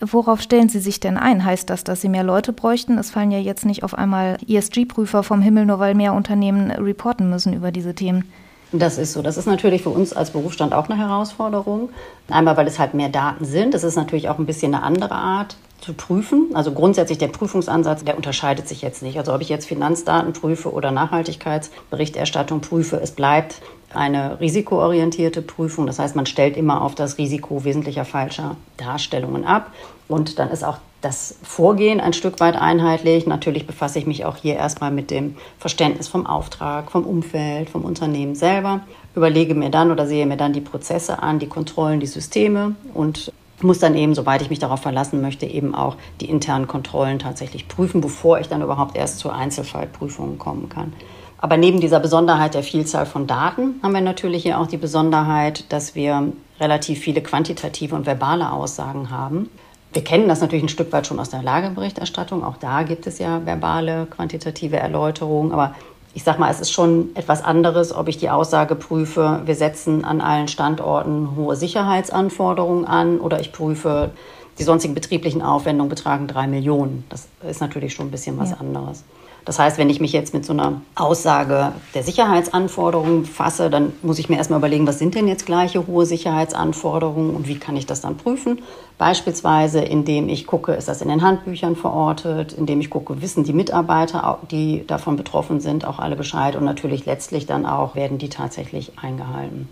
Worauf 0.00 0.40
stellen 0.40 0.70
Sie 0.70 0.80
sich 0.80 1.00
denn 1.00 1.18
ein? 1.18 1.44
Heißt 1.44 1.68
das, 1.68 1.84
dass 1.84 2.00
Sie 2.00 2.08
mehr 2.08 2.24
Leute 2.24 2.54
bräuchten? 2.54 2.96
Es 2.96 3.10
fallen 3.10 3.30
ja 3.30 3.38
jetzt 3.38 3.66
nicht 3.66 3.82
auf 3.82 3.92
einmal 3.92 4.38
ESG-Prüfer 4.48 5.22
vom 5.22 5.42
Himmel, 5.42 5.66
nur 5.66 5.78
weil 5.80 5.94
mehr 5.94 6.14
Unternehmen 6.14 6.70
reporten 6.70 7.28
müssen 7.28 7.52
über 7.52 7.72
diese 7.72 7.94
Themen. 7.94 8.24
Das 8.72 8.98
ist 8.98 9.12
so. 9.12 9.22
Das 9.22 9.36
ist 9.36 9.46
natürlich 9.46 9.82
für 9.82 9.90
uns 9.90 10.12
als 10.12 10.30
Berufsstand 10.30 10.74
auch 10.74 10.88
eine 10.88 10.98
Herausforderung. 10.98 11.90
Einmal, 12.28 12.56
weil 12.56 12.66
es 12.66 12.78
halt 12.78 12.94
mehr 12.94 13.08
Daten 13.08 13.44
sind. 13.44 13.74
Es 13.74 13.82
ist 13.82 13.96
natürlich 13.96 14.28
auch 14.28 14.38
ein 14.38 14.46
bisschen 14.46 14.74
eine 14.74 14.84
andere 14.84 15.14
Art 15.14 15.56
zu 15.80 15.94
prüfen. 15.94 16.50
Also 16.54 16.72
grundsätzlich 16.72 17.18
der 17.18 17.28
Prüfungsansatz, 17.28 18.04
der 18.04 18.16
unterscheidet 18.16 18.68
sich 18.68 18.82
jetzt 18.82 19.02
nicht. 19.02 19.18
Also 19.18 19.34
ob 19.34 19.40
ich 19.40 19.48
jetzt 19.48 19.66
Finanzdaten 19.66 20.32
prüfe 20.32 20.72
oder 20.72 20.92
Nachhaltigkeitsberichterstattung 20.92 22.60
prüfe, 22.60 22.96
es 22.96 23.12
bleibt 23.12 23.56
eine 23.92 24.38
risikoorientierte 24.38 25.42
Prüfung. 25.42 25.86
Das 25.86 25.98
heißt, 25.98 26.14
man 26.14 26.26
stellt 26.26 26.56
immer 26.56 26.82
auf 26.82 26.94
das 26.94 27.18
Risiko 27.18 27.64
wesentlicher 27.64 28.04
falscher 28.04 28.56
Darstellungen 28.76 29.44
ab. 29.44 29.72
Und 30.06 30.38
dann 30.38 30.50
ist 30.50 30.64
auch 30.64 30.78
das 31.00 31.36
Vorgehen 31.42 32.00
ein 32.00 32.12
Stück 32.12 32.40
weit 32.40 32.56
einheitlich. 32.56 33.26
Natürlich 33.26 33.66
befasse 33.66 33.98
ich 33.98 34.06
mich 34.06 34.24
auch 34.24 34.36
hier 34.36 34.56
erstmal 34.56 34.90
mit 34.90 35.10
dem 35.10 35.36
Verständnis 35.58 36.08
vom 36.08 36.26
Auftrag, 36.26 36.90
vom 36.90 37.04
Umfeld, 37.04 37.70
vom 37.70 37.84
Unternehmen 37.84 38.34
selber, 38.34 38.80
überlege 39.14 39.54
mir 39.54 39.70
dann 39.70 39.90
oder 39.90 40.06
sehe 40.06 40.26
mir 40.26 40.36
dann 40.36 40.52
die 40.52 40.60
Prozesse 40.60 41.22
an, 41.22 41.38
die 41.38 41.48
Kontrollen, 41.48 42.00
die 42.00 42.06
Systeme 42.06 42.74
und 42.94 43.32
muss 43.62 43.78
dann 43.78 43.94
eben, 43.94 44.14
soweit 44.14 44.42
ich 44.42 44.50
mich 44.50 44.58
darauf 44.58 44.80
verlassen 44.80 45.20
möchte, 45.20 45.46
eben 45.46 45.74
auch 45.74 45.96
die 46.20 46.30
internen 46.30 46.66
Kontrollen 46.66 47.18
tatsächlich 47.18 47.68
prüfen, 47.68 48.00
bevor 48.00 48.40
ich 48.40 48.48
dann 48.48 48.62
überhaupt 48.62 48.96
erst 48.96 49.18
zu 49.18 49.30
Einzelfallprüfungen 49.30 50.38
kommen 50.38 50.68
kann. 50.68 50.92
Aber 51.38 51.56
neben 51.56 51.80
dieser 51.80 52.00
Besonderheit 52.00 52.54
der 52.54 52.62
Vielzahl 52.62 53.06
von 53.06 53.26
Daten 53.26 53.80
haben 53.82 53.92
wir 53.92 54.02
natürlich 54.02 54.42
hier 54.42 54.58
auch 54.58 54.66
die 54.66 54.76
Besonderheit, 54.76 55.72
dass 55.72 55.94
wir 55.94 56.32
relativ 56.58 57.00
viele 57.00 57.22
quantitative 57.22 57.94
und 57.94 58.04
verbale 58.04 58.52
Aussagen 58.52 59.10
haben. 59.10 59.48
Wir 59.92 60.04
kennen 60.04 60.28
das 60.28 60.40
natürlich 60.40 60.64
ein 60.64 60.68
Stück 60.68 60.92
weit 60.92 61.06
schon 61.06 61.18
aus 61.18 61.30
der 61.30 61.42
Lageberichterstattung. 61.42 62.44
Auch 62.44 62.56
da 62.56 62.84
gibt 62.84 63.06
es 63.06 63.18
ja 63.18 63.44
verbale, 63.44 64.06
quantitative 64.06 64.76
Erläuterungen. 64.76 65.52
Aber 65.52 65.74
ich 66.14 66.22
sage 66.22 66.38
mal, 66.38 66.50
es 66.50 66.60
ist 66.60 66.70
schon 66.70 67.10
etwas 67.14 67.42
anderes, 67.42 67.92
ob 67.92 68.08
ich 68.08 68.16
die 68.16 68.30
Aussage 68.30 68.74
prüfe, 68.76 69.42
wir 69.44 69.54
setzen 69.54 70.04
an 70.04 70.20
allen 70.20 70.48
Standorten 70.48 71.36
hohe 71.36 71.56
Sicherheitsanforderungen 71.56 72.84
an 72.84 73.20
oder 73.20 73.40
ich 73.40 73.52
prüfe, 73.52 74.10
die 74.58 74.64
sonstigen 74.64 74.94
betrieblichen 74.94 75.42
Aufwendungen 75.42 75.88
betragen 75.88 76.26
drei 76.26 76.46
Millionen. 76.46 77.04
Das 77.08 77.28
ist 77.48 77.60
natürlich 77.60 77.94
schon 77.94 78.08
ein 78.08 78.10
bisschen 78.10 78.38
was 78.38 78.50
ja. 78.50 78.56
anderes. 78.58 79.04
Das 79.44 79.58
heißt, 79.58 79.78
wenn 79.78 79.90
ich 79.90 80.00
mich 80.00 80.12
jetzt 80.12 80.34
mit 80.34 80.44
so 80.44 80.52
einer 80.52 80.80
Aussage 80.94 81.72
der 81.94 82.02
Sicherheitsanforderungen 82.02 83.24
fasse, 83.24 83.70
dann 83.70 83.92
muss 84.02 84.18
ich 84.18 84.28
mir 84.28 84.36
erstmal 84.36 84.58
überlegen, 84.58 84.86
was 84.86 84.98
sind 84.98 85.14
denn 85.14 85.28
jetzt 85.28 85.46
gleiche 85.46 85.86
hohe 85.86 86.06
Sicherheitsanforderungen 86.06 87.34
und 87.34 87.48
wie 87.48 87.58
kann 87.58 87.76
ich 87.76 87.86
das 87.86 88.00
dann 88.00 88.16
prüfen? 88.16 88.60
Beispielsweise, 88.98 89.80
indem 89.80 90.28
ich 90.28 90.46
gucke, 90.46 90.72
ist 90.72 90.88
das 90.88 91.00
in 91.00 91.08
den 91.08 91.22
Handbüchern 91.22 91.74
verortet, 91.74 92.52
indem 92.52 92.80
ich 92.80 92.90
gucke, 92.90 93.22
wissen 93.22 93.44
die 93.44 93.52
Mitarbeiter, 93.52 94.38
die 94.50 94.84
davon 94.86 95.16
betroffen 95.16 95.60
sind, 95.60 95.84
auch 95.84 95.98
alle 95.98 96.16
Bescheid 96.16 96.54
und 96.54 96.64
natürlich 96.64 97.06
letztlich 97.06 97.46
dann 97.46 97.64
auch, 97.66 97.94
werden 97.94 98.18
die 98.18 98.28
tatsächlich 98.28 98.92
eingehalten. 99.00 99.68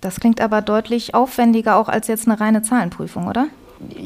Das 0.00 0.18
klingt 0.18 0.40
aber 0.40 0.62
deutlich 0.62 1.14
aufwendiger 1.14 1.76
auch 1.76 1.88
als 1.88 2.08
jetzt 2.08 2.26
eine 2.26 2.40
reine 2.40 2.62
Zahlenprüfung, 2.62 3.28
oder? 3.28 3.48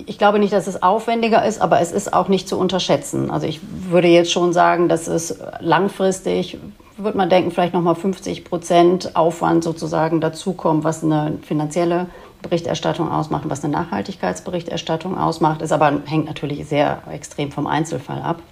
Ich 0.07 0.19
glaube 0.19 0.39
nicht, 0.39 0.53
dass 0.53 0.67
es 0.67 0.83
aufwendiger 0.83 1.45
ist, 1.45 1.61
aber 1.61 1.81
es 1.81 1.93
ist 1.93 2.13
auch 2.13 2.29
nicht 2.29 2.49
zu 2.49 2.59
unterschätzen. 2.59 3.31
Also 3.31 3.47
ich 3.47 3.61
würde 3.89 4.09
jetzt 4.09 4.33
schon 4.33 4.53
sagen, 4.53 4.89
dass 4.89 5.09
es 5.09 5.39
langfristig, 5.61 6.59
würde 6.97 7.19
man 7.19 7.29
denken, 7.29 7.51
vielleicht 7.51 7.75
nochmal 7.75 7.97
50 7.97 8.45
Prozent 8.45 9.17
Aufwand 9.17 9.65
sozusagen 9.65 10.21
dazukommt, 10.21 10.85
was 10.85 11.03
eine 11.03 11.39
finanzielle 11.43 12.07
Berichterstattung 12.43 13.11
ausmacht, 13.11 13.45
was 13.47 13.65
eine 13.65 13.73
Nachhaltigkeitsberichterstattung 13.73 15.19
ausmacht, 15.19 15.63
ist 15.63 15.73
aber 15.73 16.01
hängt 16.05 16.27
natürlich 16.27 16.67
sehr 16.67 17.03
extrem 17.11 17.51
vom 17.51 17.67
Einzelfall 17.67 18.23
ab. 18.23 18.43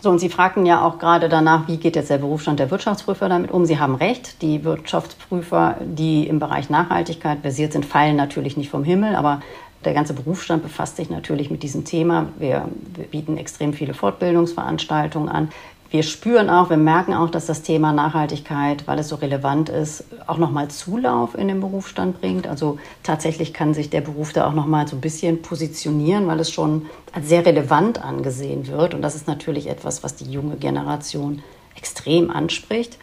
So, 0.00 0.10
und 0.10 0.18
Sie 0.18 0.30
fragten 0.30 0.66
ja 0.66 0.84
auch 0.84 0.98
gerade 0.98 1.28
danach, 1.28 1.68
wie 1.68 1.76
geht 1.76 1.94
jetzt 1.94 2.10
der 2.10 2.18
Berufsstand 2.18 2.58
der 2.58 2.72
Wirtschaftsprüfer 2.72 3.28
damit 3.28 3.52
um? 3.52 3.66
Sie 3.66 3.78
haben 3.78 3.94
recht, 3.94 4.42
die 4.42 4.64
Wirtschaftsprüfer, 4.64 5.76
die 5.80 6.26
im 6.26 6.40
Bereich 6.40 6.70
Nachhaltigkeit 6.70 7.42
basiert 7.42 7.72
sind, 7.72 7.86
fallen 7.86 8.16
natürlich 8.16 8.56
nicht 8.56 8.70
vom 8.70 8.82
Himmel, 8.82 9.14
aber 9.14 9.42
der 9.84 9.94
ganze 9.94 10.14
Berufsstand 10.14 10.62
befasst 10.62 10.96
sich 10.96 11.10
natürlich 11.10 11.50
mit 11.50 11.62
diesem 11.62 11.84
Thema. 11.84 12.28
Wir, 12.38 12.68
wir, 12.94 13.04
bieten 13.04 13.36
extrem 13.36 13.72
viele 13.72 13.94
Fortbildungsveranstaltungen 13.94 15.28
an. 15.28 15.48
Wir 15.90 16.02
spüren 16.02 16.48
auch, 16.48 16.70
wir 16.70 16.78
merken 16.78 17.12
auch, 17.12 17.28
dass 17.28 17.44
das 17.44 17.60
Thema 17.60 17.92
Nachhaltigkeit, 17.92 18.86
weil 18.88 18.98
es 18.98 19.08
so 19.08 19.16
relevant 19.16 19.68
ist, 19.68 20.04
auch 20.26 20.38
nochmal 20.38 20.68
Zulauf 20.68 21.34
in 21.34 21.48
den 21.48 21.60
Berufsstand 21.60 22.18
bringt. 22.20 22.46
Also 22.46 22.78
tatsächlich 23.02 23.52
kann 23.52 23.74
sich 23.74 23.90
der 23.90 24.00
Beruf 24.00 24.32
da 24.32 24.46
auch 24.48 24.54
nochmal 24.54 24.88
so 24.88 24.96
ein 24.96 25.02
bisschen 25.02 25.42
positionieren, 25.42 26.26
weil 26.28 26.40
es 26.40 26.50
schon 26.50 26.86
als 27.12 27.28
sehr 27.28 27.44
relevant 27.44 28.02
angesehen 28.02 28.68
wird. 28.68 28.94
Und 28.94 29.02
das 29.02 29.14
ist 29.14 29.26
natürlich 29.26 29.68
etwas, 29.68 30.02
was 30.02 30.14
die 30.16 30.30
junge 30.32 30.56
Generation 30.56 31.42
extrem 31.76 32.30
anspricht. 32.30 32.98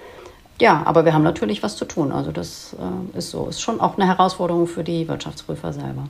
Ja, 0.59 0.81
aber 0.85 1.05
wir 1.05 1.13
haben 1.13 1.23
natürlich 1.23 1.61
was 1.61 1.77
zu 1.77 1.85
tun. 1.85 2.11
Also 2.11 2.31
das 2.31 2.75
äh, 2.79 3.17
ist 3.17 3.29
so. 3.29 3.47
Ist 3.47 3.61
schon 3.61 3.79
auch 3.79 3.97
eine 3.97 4.07
Herausforderung 4.07 4.67
für 4.67 4.83
die 4.83 5.07
Wirtschaftsprüfer 5.07 5.73
selber. 5.73 6.05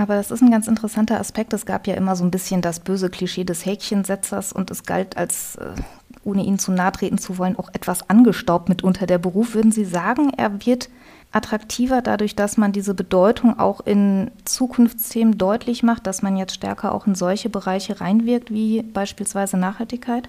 Aber 0.00 0.14
das 0.14 0.30
ist 0.30 0.40
ein 0.40 0.50
ganz 0.50 0.66
interessanter 0.66 1.20
Aspekt. 1.20 1.52
Es 1.52 1.66
gab 1.66 1.86
ja 1.86 1.94
immer 1.94 2.16
so 2.16 2.24
ein 2.24 2.30
bisschen 2.30 2.62
das 2.62 2.80
böse 2.80 3.10
Klischee 3.10 3.44
des 3.44 3.66
Häkchensetzers 3.66 4.52
und 4.52 4.70
es 4.70 4.84
galt 4.84 5.16
als, 5.18 5.56
äh, 5.56 5.74
ohne 6.24 6.42
Ihnen 6.42 6.58
zu 6.58 6.72
nahe 6.72 6.92
treten 6.92 7.18
zu 7.18 7.36
wollen, 7.36 7.58
auch 7.58 7.68
etwas 7.74 8.08
angestaubt 8.08 8.68
mitunter 8.70 9.06
der 9.06 9.18
Beruf. 9.18 9.54
Würden 9.54 9.72
Sie 9.72 9.84
sagen, 9.84 10.32
er 10.36 10.64
wird 10.64 10.88
attraktiver 11.32 12.00
dadurch, 12.00 12.34
dass 12.34 12.56
man 12.56 12.72
diese 12.72 12.94
Bedeutung 12.94 13.58
auch 13.58 13.80
in 13.80 14.30
Zukunftsthemen 14.44 15.36
deutlich 15.36 15.82
macht, 15.82 16.06
dass 16.06 16.22
man 16.22 16.36
jetzt 16.36 16.54
stärker 16.54 16.94
auch 16.94 17.06
in 17.06 17.14
solche 17.14 17.50
Bereiche 17.50 18.00
reinwirkt, 18.00 18.50
wie 18.50 18.82
beispielsweise 18.82 19.58
Nachhaltigkeit? 19.58 20.28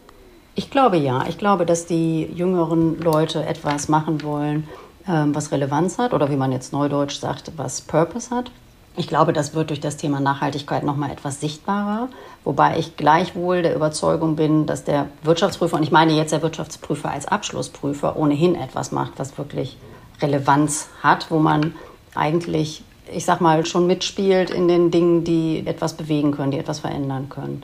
Ich 0.54 0.70
glaube 0.70 0.98
ja. 0.98 1.26
Ich 1.30 1.38
glaube, 1.38 1.66
dass 1.66 1.86
die 1.86 2.24
jüngeren 2.24 3.00
Leute 3.00 3.46
etwas 3.46 3.88
machen 3.88 4.22
wollen, 4.22 4.68
ähm, 5.08 5.34
was 5.34 5.52
Relevanz 5.52 5.98
hat 5.98 6.14
oder 6.14 6.30
wie 6.30 6.36
man 6.36 6.52
jetzt 6.52 6.74
neudeutsch 6.74 7.20
sagt, 7.20 7.54
was 7.56 7.82
Purpose 7.82 8.36
hat. 8.36 8.52
Ich 8.98 9.08
glaube, 9.08 9.32
das 9.32 9.54
wird 9.54 9.70
durch 9.70 9.80
das 9.80 9.96
Thema 9.96 10.20
Nachhaltigkeit 10.20 10.84
noch 10.84 10.98
mal 10.98 11.12
etwas 11.12 11.40
sichtbarer, 11.40 12.10
wobei 12.44 12.78
ich 12.78 12.98
gleichwohl 12.98 13.62
der 13.62 13.74
Überzeugung 13.74 14.36
bin, 14.36 14.66
dass 14.66 14.84
der 14.84 15.08
Wirtschaftsprüfer 15.24 15.78
und 15.78 15.84
ich 15.84 15.92
meine 15.92 16.12
jetzt 16.14 16.34
der 16.34 16.42
Wirtschaftsprüfer 16.42 17.10
als 17.10 17.26
Abschlussprüfer 17.26 18.18
ohnehin 18.18 18.56
etwas 18.56 18.92
macht, 18.92 19.14
was 19.16 19.38
wirklich 19.38 19.78
Relevanz 20.22 20.90
hat, 21.02 21.32
wo 21.32 21.40
man 21.40 21.74
eigentlich, 22.16 22.84
ich 23.12 23.24
sag 23.24 23.40
mal, 23.40 23.66
schon 23.66 23.88
mitspielt 23.88 24.50
in 24.50 24.68
den 24.68 24.92
Dingen, 24.92 25.24
die 25.24 25.64
etwas 25.66 25.94
bewegen 25.94 26.32
können, 26.32 26.52
die 26.52 26.60
etwas 26.60 26.80
verändern 26.80 27.30
können. 27.30 27.64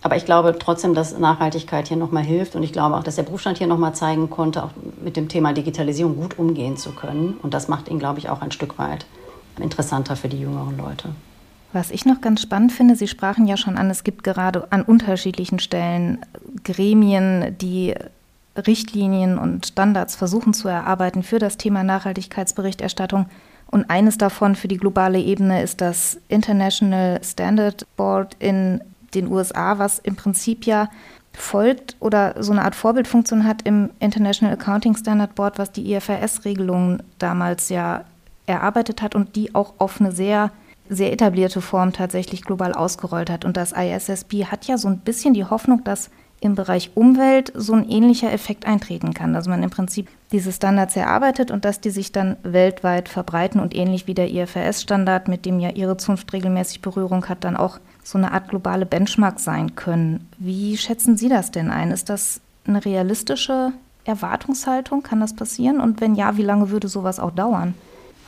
Aber 0.00 0.16
ich 0.16 0.24
glaube 0.24 0.56
trotzdem, 0.58 0.94
dass 0.94 1.18
Nachhaltigkeit 1.18 1.88
hier 1.88 1.96
nochmal 1.96 2.22
hilft. 2.22 2.54
Und 2.54 2.62
ich 2.62 2.72
glaube 2.72 2.96
auch, 2.96 3.02
dass 3.02 3.16
der 3.16 3.24
Berufsstand 3.24 3.58
hier 3.58 3.66
nochmal 3.66 3.96
zeigen 3.96 4.30
konnte, 4.30 4.62
auch 4.62 4.70
mit 5.02 5.16
dem 5.16 5.28
Thema 5.28 5.52
Digitalisierung 5.52 6.16
gut 6.16 6.38
umgehen 6.38 6.76
zu 6.76 6.92
können. 6.92 7.36
Und 7.42 7.52
das 7.52 7.66
macht 7.66 7.88
ihn, 7.88 7.98
glaube 7.98 8.20
ich, 8.20 8.30
auch 8.30 8.40
ein 8.40 8.52
Stück 8.52 8.78
weit 8.78 9.06
interessanter 9.60 10.16
für 10.16 10.28
die 10.28 10.40
jüngeren 10.40 10.76
Leute. 10.76 11.10
Was 11.72 11.90
ich 11.90 12.06
noch 12.06 12.20
ganz 12.20 12.40
spannend 12.40 12.72
finde, 12.72 12.96
Sie 12.96 13.08
sprachen 13.08 13.46
ja 13.46 13.56
schon 13.56 13.76
an, 13.76 13.90
es 13.90 14.02
gibt 14.02 14.24
gerade 14.24 14.70
an 14.72 14.82
unterschiedlichen 14.82 15.58
Stellen 15.58 16.18
Gremien, 16.64 17.56
die 17.58 17.94
Richtlinien 18.56 19.38
und 19.38 19.66
Standards 19.66 20.16
versuchen 20.16 20.54
zu 20.54 20.68
erarbeiten 20.68 21.22
für 21.22 21.38
das 21.38 21.58
Thema 21.58 21.84
Nachhaltigkeitsberichterstattung. 21.84 23.26
Und 23.70 23.90
eines 23.90 24.16
davon 24.16 24.54
für 24.54 24.68
die 24.68 24.78
globale 24.78 25.20
Ebene 25.20 25.62
ist 25.62 25.82
das 25.82 26.18
International 26.28 27.20
Standard 27.22 27.86
Board 27.96 28.34
in 28.38 28.80
den 29.14 29.30
USA, 29.30 29.78
was 29.78 29.98
im 29.98 30.16
Prinzip 30.16 30.64
ja 30.64 30.88
folgt 31.34 31.96
oder 32.00 32.42
so 32.42 32.52
eine 32.52 32.64
Art 32.64 32.74
Vorbildfunktion 32.74 33.44
hat 33.44 33.62
im 33.62 33.90
International 34.00 34.54
Accounting 34.54 34.96
Standard 34.96 35.34
Board, 35.34 35.58
was 35.58 35.70
die 35.70 35.92
IFRS-Regelungen 35.92 37.02
damals 37.18 37.68
ja 37.68 38.04
erarbeitet 38.48 39.02
hat 39.02 39.14
und 39.14 39.36
die 39.36 39.54
auch 39.54 39.74
auf 39.78 40.00
eine 40.00 40.12
sehr, 40.12 40.50
sehr 40.88 41.12
etablierte 41.12 41.60
Form 41.60 41.92
tatsächlich 41.92 42.42
global 42.42 42.72
ausgerollt 42.72 43.30
hat. 43.30 43.44
Und 43.44 43.56
das 43.56 43.72
ISSB 43.72 44.46
hat 44.46 44.66
ja 44.66 44.78
so 44.78 44.88
ein 44.88 44.98
bisschen 44.98 45.34
die 45.34 45.44
Hoffnung, 45.44 45.84
dass 45.84 46.10
im 46.40 46.54
Bereich 46.54 46.92
Umwelt 46.94 47.52
so 47.54 47.72
ein 47.72 47.88
ähnlicher 47.88 48.32
Effekt 48.32 48.66
eintreten 48.66 49.12
kann. 49.12 49.32
Dass 49.32 49.48
man 49.48 49.62
im 49.62 49.70
Prinzip 49.70 50.08
diese 50.30 50.52
Standards 50.52 50.94
erarbeitet 50.96 51.50
und 51.50 51.64
dass 51.64 51.80
die 51.80 51.90
sich 51.90 52.12
dann 52.12 52.36
weltweit 52.42 53.08
verbreiten 53.08 53.60
und 53.60 53.74
ähnlich 53.74 54.06
wie 54.06 54.14
der 54.14 54.30
IFRS-Standard, 54.30 55.28
mit 55.28 55.46
dem 55.46 55.58
ja 55.58 55.70
Ihre 55.70 55.96
Zunft 55.96 56.32
regelmäßig 56.32 56.80
Berührung 56.80 57.28
hat, 57.28 57.44
dann 57.44 57.56
auch 57.56 57.78
so 58.04 58.18
eine 58.18 58.32
Art 58.32 58.48
globale 58.48 58.86
Benchmark 58.86 59.40
sein 59.40 59.74
können. 59.74 60.28
Wie 60.38 60.76
schätzen 60.76 61.16
Sie 61.16 61.28
das 61.28 61.50
denn 61.50 61.70
ein? 61.70 61.90
Ist 61.90 62.08
das 62.08 62.40
eine 62.66 62.84
realistische 62.84 63.72
Erwartungshaltung? 64.04 65.02
Kann 65.02 65.20
das 65.20 65.34
passieren? 65.34 65.80
Und 65.80 66.00
wenn 66.00 66.14
ja, 66.14 66.36
wie 66.36 66.42
lange 66.42 66.70
würde 66.70 66.88
sowas 66.88 67.18
auch 67.18 67.32
dauern? 67.32 67.74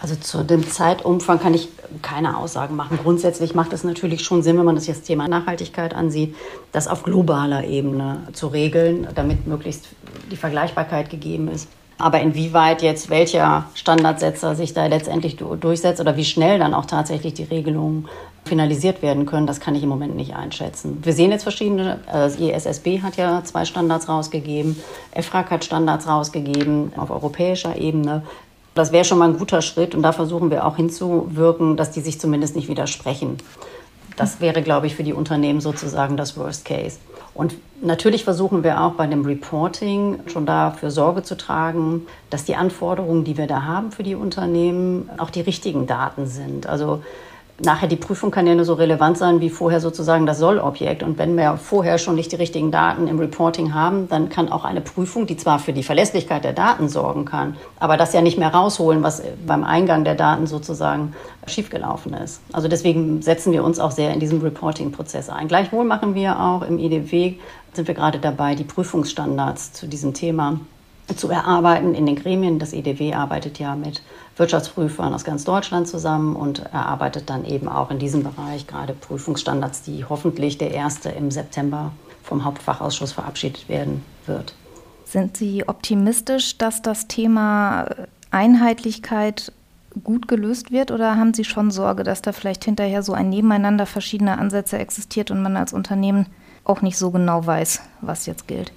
Also 0.02 0.14
zu 0.14 0.45
dem 0.45 0.66
Zeitumfang 0.66 1.40
kann 1.40 1.52
ich 1.52 1.69
keine 2.02 2.38
Aussagen 2.38 2.75
machen. 2.76 2.99
Grundsätzlich 3.02 3.54
macht 3.54 3.73
es 3.73 3.85
natürlich 3.85 4.23
schon 4.23 4.42
Sinn, 4.42 4.57
wenn 4.57 4.64
man 4.64 4.76
das 4.76 4.87
jetzt 4.87 5.04
Thema 5.04 5.28
Nachhaltigkeit 5.28 5.95
ansieht, 5.95 6.35
das 6.73 6.88
auf 6.88 7.02
globaler 7.02 7.64
Ebene 7.64 8.28
zu 8.33 8.47
regeln, 8.47 9.09
damit 9.14 9.47
möglichst 9.47 9.88
die 10.30 10.37
Vergleichbarkeit 10.37 11.11
gegeben 11.11 11.49
ist. 11.49 11.69
Aber 11.99 12.21
inwieweit 12.21 12.80
jetzt 12.80 13.11
welcher 13.11 13.66
Standardsetzer 13.75 14.54
sich 14.54 14.73
da 14.73 14.87
letztendlich 14.87 15.37
durchsetzt 15.37 16.00
oder 16.00 16.16
wie 16.16 16.25
schnell 16.25 16.59
dann 16.59 16.73
auch 16.73 16.87
tatsächlich 16.87 17.35
die 17.35 17.45
Regelungen 17.45 18.09
finalisiert 18.47 19.02
werden 19.02 19.26
können, 19.26 19.47
das 19.47 19.61
kann 19.61 19.75
ich 19.75 19.83
im 19.83 19.90
Moment 19.90 20.16
nicht 20.16 20.35
einschätzen. 20.35 20.99
Wir 21.02 21.12
sehen 21.12 21.30
jetzt 21.30 21.42
verschiedene, 21.42 21.99
das 22.11 22.37
ISSB 22.37 23.02
hat 23.02 23.19
ja 23.19 23.45
zwei 23.45 23.66
Standards 23.66 24.09
rausgegeben, 24.09 24.80
EFRAG 25.12 25.50
hat 25.50 25.64
Standards 25.64 26.09
rausgegeben 26.09 26.92
auf 26.97 27.11
europäischer 27.11 27.76
Ebene. 27.76 28.23
Das 28.80 28.92
wäre 28.92 29.04
schon 29.04 29.18
mal 29.18 29.28
ein 29.28 29.37
guter 29.37 29.60
Schritt 29.60 29.94
und 29.94 30.00
da 30.00 30.12
versuchen 30.12 30.50
wir 30.50 30.64
auch 30.64 30.76
hinzuwirken, 30.76 31.76
dass 31.76 31.90
die 31.90 32.00
sich 32.00 32.18
zumindest 32.18 32.56
nicht 32.56 32.68
widersprechen. 32.68 33.37
Das 34.16 34.40
wäre, 34.40 34.62
glaube 34.62 34.87
ich, 34.87 34.96
für 34.96 35.02
die 35.02 35.12
Unternehmen 35.12 35.60
sozusagen 35.60 36.16
das 36.16 36.34
Worst 36.38 36.64
Case. 36.64 36.96
Und 37.34 37.56
natürlich 37.82 38.25
versuchen 38.25 38.64
wir 38.64 38.80
auch 38.80 38.92
bei 38.92 39.06
dem 39.06 39.26
Reporting 39.26 40.20
schon 40.28 40.46
dafür 40.46 40.90
Sorge 40.90 41.22
zu 41.22 41.37
tragen, 41.37 42.06
dass 42.30 42.46
die 42.46 42.56
Anforderungen, 42.56 43.22
die 43.25 43.37
wir 43.37 43.46
da 43.46 43.64
haben 43.64 43.92
für 43.92 44.02
die 44.02 44.14
Unternehmen, 44.14 45.10
auch 45.18 45.28
die 45.28 45.42
richtigen 45.42 45.87
Daten 45.87 46.26
sind. 46.26 46.66
Also 46.66 47.02
nachher 47.62 47.88
die 47.88 47.97
Prüfung 47.97 48.31
kann 48.31 48.47
ja 48.47 48.55
nur 48.55 48.64
so 48.64 48.75
relevant 48.75 49.19
sein 49.19 49.40
wie 49.40 49.50
vorher 49.50 49.81
sozusagen 49.81 50.26
das 50.26 50.38
Sollobjekt. 50.38 51.02
Und 51.02 51.19
wenn 51.19 51.37
wir 51.37 51.57
vorher 51.57 51.99
schon 51.99 52.14
nicht 52.14 52.33
die 52.33 52.37
richtigen 52.37 52.71
Daten 52.71 53.09
im 53.09 53.19
Reporting 53.19 53.75
haben, 53.75 54.09
dann 54.09 54.29
kann 54.29 54.50
auch 54.50 54.64
eine 54.64 54.81
Prüfung, 54.81 55.26
die 55.26 55.37
zwar 55.37 55.59
für 55.59 55.73
die 55.73 55.83
Verlässlichkeit 55.83 56.45
der 56.45 56.52
Daten 56.52 56.88
sorgen 56.88 57.25
kann, 57.25 57.57
aber 57.79 57.97
das 57.97 58.12
ja 58.12 58.23
nicht 58.23 58.38
mehr 58.38 58.52
rausholen, 58.52 59.02
was 59.02 59.23
beim 59.47 59.64
Eingang 59.64 60.05
der 60.05 60.14
Daten 60.14 60.47
sozusagen 60.47 61.14
schiefgelaufen 61.47 62.14
ist. 62.14 62.40
Also 62.52 62.69
deswegen 62.69 63.23
setzen 63.23 63.52
wir 63.52 63.64
uns 63.64 63.79
auch 63.79 63.90
sehr 63.90 64.12
in 64.12 64.21
diesem 64.21 64.40
Reporting-Prozess 64.40 65.29
ein. 65.29 65.49
Gleichwohl 65.49 65.85
machen 65.85 66.14
wir 66.14 66.40
auch 66.40 66.62
im 66.62 66.79
IDW, 66.79 67.35
sind 67.73 67.88
wir 67.88 67.94
gerade 67.94 68.18
dabei, 68.18 68.55
die 68.55 68.64
Prüfungsstandards 68.64 69.73
zu 69.73 69.87
diesem 69.87 70.14
Thema 70.14 70.61
zu 71.16 71.29
erarbeiten 71.29 71.94
in 71.94 72.07
den 72.07 72.16
Gremien. 72.16 72.59
Das 72.59 72.73
EDW 72.73 73.14
arbeitet 73.14 73.59
ja 73.59 73.75
mit 73.75 74.03
Wirtschaftsprüfern 74.40 75.14
aus 75.14 75.22
ganz 75.22 75.44
Deutschland 75.44 75.87
zusammen 75.87 76.35
und 76.35 76.61
erarbeitet 76.72 77.31
dann 77.31 77.44
eben 77.44 77.68
auch 77.68 77.90
in 77.90 77.98
diesem 77.98 78.24
Bereich 78.24 78.66
gerade 78.66 78.94
Prüfungsstandards, 78.94 79.83
die 79.83 80.05
hoffentlich 80.05 80.59
der 80.59 80.72
erste 80.72 81.11
im 81.11 81.31
September 81.31 81.92
vom 82.24 82.44
Hauptfachausschuss 82.44 83.12
verabschiedet 83.12 83.68
werden 83.68 84.03
wird. 84.26 84.55
Sind 85.05 85.37
Sie 85.37 85.68
optimistisch, 85.68 86.57
dass 86.57 86.83
das 86.83 87.07
Thema 87.07 87.87
Einheitlichkeit 88.31 89.53
gut 90.05 90.29
gelöst 90.29 90.70
wird 90.70 90.90
oder 90.90 91.16
haben 91.16 91.35
Sie 91.35 91.44
schon 91.44 91.70
Sorge, 91.70 92.03
dass 92.03 92.22
da 92.22 92.33
vielleicht 92.33 92.64
hinterher 92.64 93.03
so 93.03 93.12
ein 93.12 93.29
Nebeneinander 93.29 93.87
verschiedener 93.87 94.38
Ansätze 94.38 94.79
existiert 94.79 95.31
und 95.31 95.42
man 95.42 95.57
als 95.57 95.72
Unternehmen 95.72 96.26
auch 96.64 96.81
nicht 96.81 96.96
so 96.96 97.11
genau 97.11 97.44
weiß, 97.44 97.81
was 98.00 98.26
jetzt 98.26 98.46
gilt? 98.46 98.72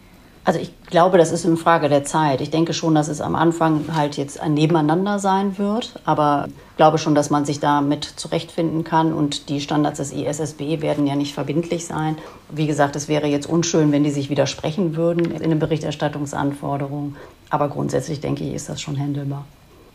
Also 0.45 0.59
ich 0.59 0.73
glaube, 0.87 1.17
das 1.17 1.31
ist 1.31 1.45
eine 1.45 1.55
Frage 1.55 1.87
der 1.87 2.03
Zeit. 2.03 2.41
Ich 2.41 2.49
denke 2.49 2.73
schon, 2.73 2.95
dass 2.95 3.07
es 3.07 3.21
am 3.21 3.35
Anfang 3.35 3.85
halt 3.93 4.17
jetzt 4.17 4.41
ein 4.41 4.53
Nebeneinander 4.53 5.17
sein 5.19 5.57
wird, 5.57 5.99
aber 6.03 6.47
ich 6.71 6.77
glaube 6.77 6.97
schon, 6.97 7.15
dass 7.15 7.29
man 7.29 7.45
sich 7.45 7.61
damit 7.61 8.03
zurechtfinden 8.03 8.83
kann 8.83 9.13
und 9.13 9.47
die 9.47 9.61
Standards 9.61 9.99
des 9.99 10.11
ISSB 10.11 10.81
werden 10.81 11.07
ja 11.07 11.15
nicht 11.15 11.33
verbindlich 11.33 11.85
sein. 11.85 12.17
Wie 12.51 12.67
gesagt, 12.67 12.97
es 12.97 13.07
wäre 13.07 13.27
jetzt 13.27 13.47
unschön, 13.47 13.93
wenn 13.93 14.03
die 14.03 14.11
sich 14.11 14.29
widersprechen 14.29 14.97
würden 14.97 15.31
in 15.31 15.49
den 15.49 15.59
Berichterstattungsanforderungen, 15.59 17.15
aber 17.49 17.69
grundsätzlich 17.69 18.19
denke 18.19 18.43
ich, 18.43 18.53
ist 18.53 18.67
das 18.67 18.81
schon 18.81 18.99
handelbar. 18.99 19.45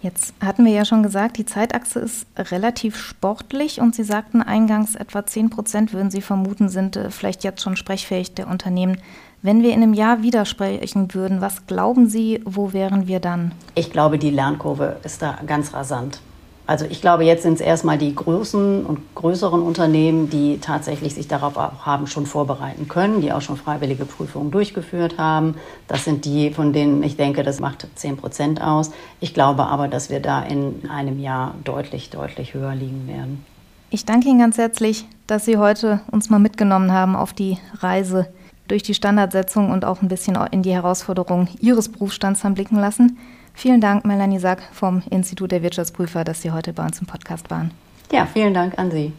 Jetzt 0.00 0.32
hatten 0.40 0.64
wir 0.64 0.72
ja 0.72 0.84
schon 0.84 1.02
gesagt, 1.02 1.38
die 1.38 1.44
Zeitachse 1.44 1.98
ist 1.98 2.26
relativ 2.38 2.96
sportlich 2.96 3.80
und 3.80 3.96
Sie 3.96 4.04
sagten 4.04 4.42
eingangs, 4.42 4.94
etwa 4.94 5.26
10 5.26 5.50
Prozent 5.50 5.92
würden 5.92 6.12
Sie 6.12 6.22
vermuten, 6.22 6.68
sind 6.68 6.94
äh, 6.96 7.10
vielleicht 7.10 7.42
jetzt 7.42 7.62
schon 7.62 7.74
sprechfähig 7.74 8.32
der 8.34 8.46
Unternehmen. 8.46 8.98
Wenn 9.40 9.62
wir 9.62 9.70
in 9.70 9.82
einem 9.82 9.94
Jahr 9.94 10.22
widersprechen 10.22 11.14
würden, 11.14 11.40
was 11.40 11.66
glauben 11.68 12.08
Sie, 12.08 12.40
wo 12.44 12.72
wären 12.72 13.06
wir 13.06 13.20
dann? 13.20 13.52
Ich 13.76 13.92
glaube, 13.92 14.18
die 14.18 14.30
Lernkurve 14.30 14.96
ist 15.04 15.22
da 15.22 15.38
ganz 15.46 15.72
rasant. 15.74 16.20
Also 16.66 16.84
ich 16.90 17.00
glaube, 17.00 17.24
jetzt 17.24 17.44
sind 17.44 17.54
es 17.54 17.60
erstmal 17.60 17.98
die 17.98 18.14
großen 18.14 18.84
und 18.84 19.14
größeren 19.14 19.62
Unternehmen, 19.62 20.28
die 20.28 20.58
tatsächlich 20.58 21.14
sich 21.14 21.28
darauf 21.28 21.56
auch 21.56 21.86
haben 21.86 22.08
schon 22.08 22.26
vorbereiten 22.26 22.88
können, 22.88 23.20
die 23.20 23.32
auch 23.32 23.40
schon 23.40 23.56
freiwillige 23.56 24.04
Prüfungen 24.04 24.50
durchgeführt 24.50 25.18
haben. 25.18 25.54
Das 25.86 26.04
sind 26.04 26.24
die, 26.24 26.50
von 26.50 26.72
denen 26.72 27.04
ich 27.04 27.16
denke, 27.16 27.44
das 27.44 27.60
macht 27.60 27.86
10 27.94 28.16
Prozent 28.16 28.60
aus. 28.60 28.90
Ich 29.20 29.34
glaube 29.34 29.66
aber, 29.66 29.86
dass 29.86 30.10
wir 30.10 30.20
da 30.20 30.42
in 30.42 30.90
einem 30.90 31.20
Jahr 31.20 31.54
deutlich, 31.62 32.10
deutlich 32.10 32.54
höher 32.54 32.74
liegen 32.74 33.06
werden. 33.06 33.46
Ich 33.90 34.04
danke 34.04 34.28
Ihnen 34.28 34.40
ganz 34.40 34.58
herzlich, 34.58 35.06
dass 35.28 35.46
Sie 35.46 35.56
heute 35.56 36.00
uns 36.10 36.28
mal 36.28 36.40
mitgenommen 36.40 36.92
haben 36.92 37.16
auf 37.16 37.32
die 37.32 37.56
Reise 37.78 38.26
durch 38.68 38.82
die 38.82 38.94
Standardsetzung 38.94 39.70
und 39.70 39.84
auch 39.84 40.02
ein 40.02 40.08
bisschen 40.08 40.38
in 40.52 40.62
die 40.62 40.72
Herausforderungen 40.72 41.48
Ihres 41.60 41.88
Berufsstands 41.88 42.44
haben 42.44 42.54
blicken 42.54 42.76
lassen. 42.76 43.18
Vielen 43.54 43.80
Dank, 43.80 44.04
Melanie 44.04 44.38
Sack 44.38 44.62
vom 44.72 45.02
Institut 45.10 45.50
der 45.50 45.62
Wirtschaftsprüfer, 45.62 46.22
dass 46.22 46.42
Sie 46.42 46.52
heute 46.52 46.72
bei 46.72 46.84
uns 46.84 47.00
im 47.00 47.06
Podcast 47.06 47.50
waren. 47.50 47.72
Ja, 48.12 48.26
vielen 48.26 48.54
Dank 48.54 48.78
an 48.78 48.90
Sie. 48.90 49.12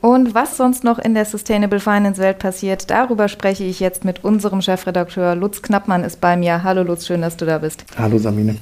Und 0.00 0.34
was 0.34 0.58
sonst 0.58 0.84
noch 0.84 0.98
in 0.98 1.14
der 1.14 1.24
Sustainable 1.24 1.80
Finance 1.80 2.20
Welt 2.20 2.38
passiert, 2.38 2.90
darüber 2.90 3.28
spreche 3.28 3.64
ich 3.64 3.80
jetzt 3.80 4.04
mit 4.04 4.22
unserem 4.22 4.60
Chefredakteur 4.60 5.34
Lutz 5.34 5.62
Knappmann 5.62 6.04
ist 6.04 6.20
bei 6.20 6.36
mir. 6.36 6.62
Hallo 6.62 6.82
Lutz, 6.82 7.06
schön, 7.06 7.22
dass 7.22 7.38
du 7.38 7.46
da 7.46 7.56
bist. 7.56 7.86
Hallo 7.96 8.18
Samine. 8.18 8.56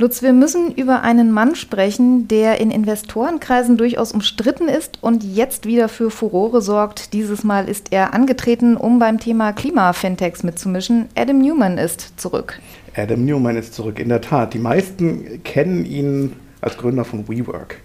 Lutz, 0.00 0.22
wir 0.22 0.32
müssen 0.32 0.74
über 0.74 1.02
einen 1.02 1.30
Mann 1.30 1.54
sprechen, 1.54 2.26
der 2.26 2.58
in 2.58 2.70
Investorenkreisen 2.70 3.76
durchaus 3.76 4.12
umstritten 4.12 4.66
ist 4.66 4.96
und 5.02 5.22
jetzt 5.22 5.66
wieder 5.66 5.90
für 5.90 6.10
Furore 6.10 6.62
sorgt. 6.62 7.12
Dieses 7.12 7.44
Mal 7.44 7.68
ist 7.68 7.92
er 7.92 8.14
angetreten, 8.14 8.78
um 8.78 8.98
beim 8.98 9.20
Thema 9.20 9.52
Klima-Fintechs 9.52 10.42
mitzumischen. 10.42 11.10
Adam 11.16 11.40
Newman 11.40 11.76
ist 11.76 12.18
zurück. 12.18 12.58
Adam 12.96 13.26
Newman 13.26 13.58
ist 13.58 13.74
zurück, 13.74 13.98
in 13.98 14.08
der 14.08 14.22
Tat. 14.22 14.54
Die 14.54 14.58
meisten 14.58 15.42
kennen 15.44 15.84
ihn 15.84 16.32
als 16.62 16.78
Gründer 16.78 17.04
von 17.04 17.28
WeWork, 17.28 17.76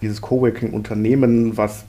dieses 0.00 0.22
Coworking-Unternehmen, 0.22 1.58
was 1.58 1.84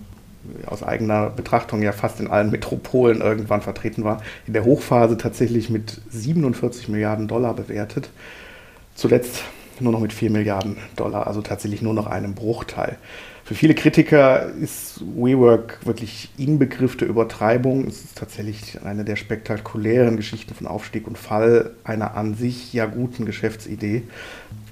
aus 0.65 0.83
eigener 0.83 1.29
Betrachtung 1.29 1.81
ja 1.81 1.93
fast 1.93 2.19
in 2.19 2.27
allen 2.27 2.51
Metropolen 2.51 3.21
irgendwann 3.21 3.61
vertreten 3.61 4.03
war, 4.03 4.21
in 4.45 4.51
der 4.51 4.65
Hochphase 4.65 5.15
tatsächlich 5.15 5.69
mit 5.69 6.01
47 6.09 6.89
Milliarden 6.89 7.29
Dollar 7.29 7.53
bewertet. 7.53 8.09
Zuletzt 8.93 9.43
nur 9.81 9.91
noch 9.91 9.99
mit 9.99 10.13
4 10.13 10.29
Milliarden 10.29 10.77
Dollar, 10.95 11.27
also 11.27 11.41
tatsächlich 11.41 11.81
nur 11.81 11.93
noch 11.93 12.07
einem 12.07 12.35
Bruchteil. 12.35 12.97
Für 13.49 13.55
viele 13.55 13.73
Kritiker 13.73 14.45
ist 14.61 15.01
WeWork 15.01 15.79
wirklich 15.83 16.29
Inbegriff 16.37 16.97
der 16.97 17.07
Übertreibung. 17.07 17.87
Es 17.87 18.03
ist 18.03 18.15
tatsächlich 18.15 18.83
eine 18.83 19.03
der 19.03 19.15
spektakulären 19.15 20.17
Geschichten 20.17 20.53
von 20.53 20.67
Aufstieg 20.67 21.07
und 21.07 21.17
Fall 21.17 21.71
einer 21.83 22.13
an 22.13 22.35
sich 22.35 22.73
ja 22.73 22.85
guten 22.85 23.25
Geschäftsidee. 23.25 24.03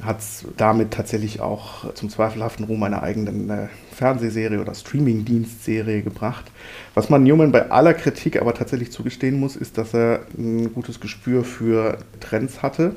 Hat 0.04 0.20
es 0.20 0.46
damit 0.58 0.92
tatsächlich 0.92 1.40
auch 1.40 1.92
zum 1.96 2.12
zweifelhaften 2.12 2.66
Ruhm 2.66 2.84
einer 2.84 3.02
eigenen 3.02 3.50
äh, 3.50 3.68
Fernsehserie 3.96 4.62
oder 4.62 4.76
Streaming-Dienstserie 4.76 6.04
gebracht. 6.04 6.46
Was 6.94 7.10
man 7.10 7.24
Newman 7.24 7.52
bei 7.52 7.72
aller 7.72 7.96
Kritik 7.96 8.40
aber 8.40 8.54
tatsächlich 8.54 8.92
zugestehen 8.92 9.40
muss, 9.40 9.56
ist, 9.56 9.80
dass 9.80 9.96
er 9.96 10.28
ein 10.38 10.72
gutes 10.72 11.00
Gespür 11.00 11.44
für 11.44 11.98
Trends 12.20 12.62
hatte 12.62 12.94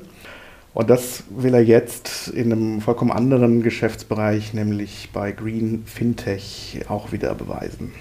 und 0.73 0.89
das 0.89 1.25
will 1.31 1.55
er 1.55 1.63
jetzt 1.63 2.29
in 2.29 2.53
einem 2.53 2.81
vollkommen 2.81 3.11
anderen 3.11 3.63
Geschäftsbereich, 3.63 4.55
nämlich 4.55 5.11
bei 5.13 5.33
Green 5.33 5.83
Fintech, 5.85 6.81
auch 6.89 7.13
wieder 7.13 7.35
beweisen. 7.35 7.93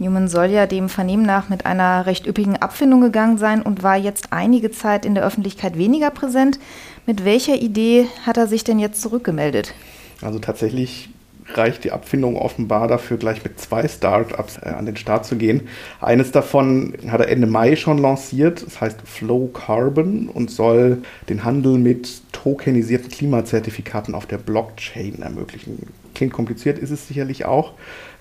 Newman 0.00 0.28
soll 0.28 0.46
ja 0.46 0.66
dem 0.66 0.88
Vernehmen 0.88 1.24
nach 1.24 1.48
mit 1.48 1.66
einer 1.66 2.06
recht 2.06 2.26
üppigen 2.26 2.56
Abfindung 2.56 3.00
gegangen 3.00 3.36
sein 3.36 3.62
und 3.62 3.82
war 3.82 3.96
jetzt 3.96 4.32
einige 4.32 4.70
Zeit 4.70 5.04
in 5.04 5.14
der 5.14 5.24
Öffentlichkeit 5.24 5.76
weniger 5.76 6.10
präsent. 6.10 6.60
Mit 7.06 7.24
welcher 7.24 7.56
Idee 7.56 8.06
hat 8.24 8.36
er 8.36 8.46
sich 8.46 8.62
denn 8.62 8.78
jetzt 8.78 9.00
zurückgemeldet? 9.00 9.74
Also 10.22 10.38
tatsächlich 10.38 11.10
reicht 11.54 11.84
die 11.84 11.92
Abfindung 11.92 12.36
offenbar 12.36 12.88
dafür, 12.88 13.16
gleich 13.16 13.42
mit 13.44 13.58
zwei 13.60 13.86
Startups 13.88 14.58
äh, 14.58 14.68
an 14.70 14.86
den 14.86 14.96
Start 14.96 15.24
zu 15.24 15.36
gehen. 15.36 15.68
Eines 16.00 16.32
davon 16.32 16.94
hat 17.08 17.20
er 17.20 17.28
Ende 17.28 17.46
Mai 17.46 17.76
schon 17.76 17.98
lanciert, 17.98 18.64
das 18.64 18.80
heißt 18.80 19.00
Flow 19.04 19.48
Carbon 19.48 20.28
und 20.28 20.50
soll 20.50 20.98
den 21.28 21.44
Handel 21.44 21.78
mit 21.78 22.22
tokenisierten 22.32 23.10
Klimazertifikaten 23.10 24.14
auf 24.14 24.26
der 24.26 24.38
Blockchain 24.38 25.22
ermöglichen. 25.22 25.88
Klingt 26.14 26.32
kompliziert, 26.32 26.78
ist 26.78 26.90
es 26.90 27.08
sicherlich 27.08 27.44
auch 27.44 27.72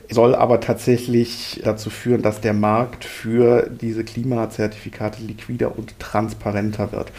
soll 0.10 0.36
aber 0.36 0.60
tatsächlich 0.60 1.62
dazu 1.64 1.90
führen, 1.90 2.22
dass 2.22 2.42
der 2.42 2.54
Markt 2.54 3.04
für 3.04 3.70
diese 3.70 4.04
Klimazertifikate 4.04 5.22
liquider 5.22 5.78
und 5.78 6.00
transparenter 6.00 6.92
wird. 6.92 7.12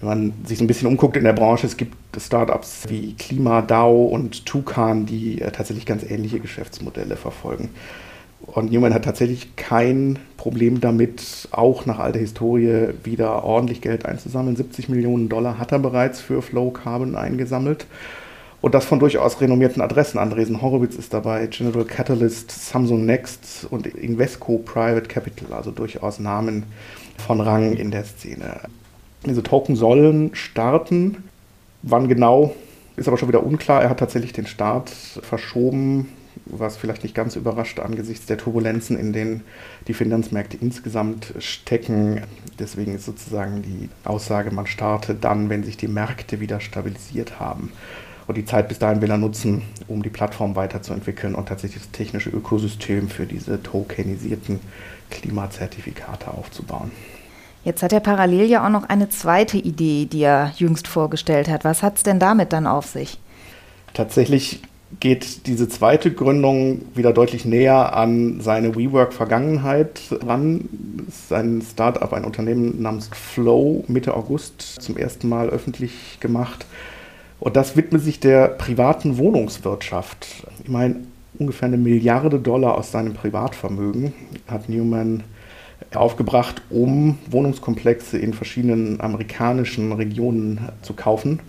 Wenn 0.00 0.08
man 0.08 0.32
sich 0.44 0.58
so 0.58 0.64
ein 0.64 0.66
bisschen 0.66 0.88
umguckt 0.88 1.16
in 1.16 1.24
der 1.24 1.32
Branche, 1.32 1.66
es 1.66 1.76
gibt 1.76 1.96
Startups 2.18 2.84
wie 2.88 3.14
KlimaDAO 3.14 4.06
und 4.06 4.44
Tucan, 4.44 5.06
die 5.06 5.40
äh, 5.40 5.50
tatsächlich 5.50 5.86
ganz 5.86 6.02
ähnliche 6.02 6.40
Geschäftsmodelle 6.40 7.16
verfolgen. 7.16 7.70
Und 8.40 8.70
Newman 8.70 8.92
hat 8.92 9.04
tatsächlich 9.04 9.56
kein 9.56 10.18
Problem 10.36 10.80
damit, 10.80 11.48
auch 11.50 11.86
nach 11.86 11.98
alter 11.98 12.18
Historie 12.18 12.88
wieder 13.02 13.44
ordentlich 13.44 13.80
Geld 13.80 14.04
einzusammeln. 14.04 14.56
70 14.56 14.88
Millionen 14.88 15.28
Dollar 15.28 15.58
hat 15.58 15.72
er 15.72 15.78
bereits 15.78 16.20
für 16.20 16.42
Flow 16.42 16.70
Carbon 16.70 17.16
eingesammelt. 17.16 17.86
Und 18.60 18.74
das 18.74 18.84
von 18.84 18.98
durchaus 18.98 19.40
renommierten 19.40 19.82
Adressen. 19.82 20.18
Andresen 20.18 20.60
Horowitz 20.60 20.96
ist 20.96 21.12
dabei, 21.14 21.46
General 21.46 21.84
Catalyst, 21.84 22.50
Samsung 22.50 23.06
Next 23.06 23.66
und 23.70 23.86
Invesco 23.86 24.58
Private 24.58 25.08
Capital, 25.08 25.52
also 25.52 25.70
durchaus 25.70 26.18
Namen 26.18 26.64
von 27.18 27.40
Rang 27.40 27.74
in 27.74 27.90
der 27.90 28.04
Szene. 28.04 28.60
Diese 29.24 29.42
Token 29.42 29.76
sollen 29.76 30.34
starten. 30.34 31.24
Wann 31.82 32.08
genau, 32.08 32.54
ist 32.96 33.08
aber 33.08 33.18
schon 33.18 33.28
wieder 33.28 33.44
unklar. 33.44 33.82
Er 33.82 33.90
hat 33.90 33.98
tatsächlich 33.98 34.32
den 34.32 34.46
Start 34.46 34.90
verschoben, 34.90 36.08
was 36.44 36.76
vielleicht 36.76 37.02
nicht 37.02 37.14
ganz 37.14 37.36
überrascht 37.36 37.80
angesichts 37.80 38.26
der 38.26 38.38
Turbulenzen, 38.38 38.98
in 38.98 39.12
denen 39.12 39.42
die 39.88 39.94
Finanzmärkte 39.94 40.56
insgesamt 40.60 41.34
stecken. 41.38 42.22
Deswegen 42.58 42.94
ist 42.94 43.04
sozusagen 43.04 43.62
die 43.62 43.88
Aussage, 44.04 44.50
man 44.50 44.66
starte 44.66 45.14
dann, 45.14 45.48
wenn 45.48 45.64
sich 45.64 45.76
die 45.76 45.88
Märkte 45.88 46.40
wieder 46.40 46.60
stabilisiert 46.60 47.40
haben. 47.40 47.72
Und 48.26 48.36
die 48.36 48.44
Zeit 48.44 48.68
bis 48.68 48.78
dahin 48.78 49.00
will 49.02 49.10
er 49.10 49.18
nutzen, 49.18 49.62
um 49.86 50.02
die 50.02 50.10
Plattform 50.10 50.56
weiterzuentwickeln 50.56 51.34
und 51.34 51.48
tatsächlich 51.48 51.82
das 51.82 51.92
technische 51.92 52.30
Ökosystem 52.30 53.08
für 53.08 53.24
diese 53.24 53.62
tokenisierten 53.62 54.58
Klimazertifikate 55.10 56.32
aufzubauen. 56.32 56.90
Jetzt 57.66 57.82
hat 57.82 57.92
er 57.92 57.98
parallel 57.98 58.44
ja 58.46 58.64
auch 58.64 58.70
noch 58.70 58.88
eine 58.88 59.08
zweite 59.08 59.58
Idee, 59.58 60.04
die 60.04 60.22
er 60.22 60.52
jüngst 60.56 60.86
vorgestellt 60.86 61.48
hat. 61.48 61.64
Was 61.64 61.82
hat 61.82 61.96
es 61.96 62.04
denn 62.04 62.20
damit 62.20 62.52
dann 62.52 62.64
auf 62.64 62.86
sich? 62.86 63.18
Tatsächlich 63.92 64.62
geht 65.00 65.48
diese 65.48 65.68
zweite 65.68 66.12
Gründung 66.12 66.82
wieder 66.94 67.12
deutlich 67.12 67.44
näher 67.44 67.96
an 67.96 68.40
seine 68.40 68.76
WeWork-Vergangenheit 68.76 70.00
ran. 70.24 70.68
Es 71.08 71.22
ist 71.22 71.32
ein 71.32 71.60
Startup, 71.60 72.12
ein 72.12 72.24
Unternehmen 72.24 72.80
namens 72.80 73.10
Flow, 73.12 73.82
Mitte 73.88 74.14
August 74.14 74.60
zum 74.62 74.96
ersten 74.96 75.28
Mal 75.28 75.48
öffentlich 75.48 76.20
gemacht. 76.20 76.66
Und 77.40 77.56
das 77.56 77.76
widmet 77.76 78.04
sich 78.04 78.20
der 78.20 78.46
privaten 78.46 79.18
Wohnungswirtschaft. 79.18 80.46
Ich 80.62 80.70
meine, 80.70 81.00
ungefähr 81.36 81.66
eine 81.66 81.78
Milliarde 81.78 82.38
Dollar 82.38 82.78
aus 82.78 82.92
seinem 82.92 83.14
Privatvermögen 83.14 84.14
hat 84.46 84.68
Newman 84.68 85.24
aufgebracht, 85.94 86.62
um 86.70 87.18
Wohnungskomplexe 87.30 88.18
in 88.18 88.34
verschiedenen 88.34 89.00
amerikanischen 89.00 89.92
Regionen 89.92 90.68
zu 90.82 90.94
kaufen 90.94 91.40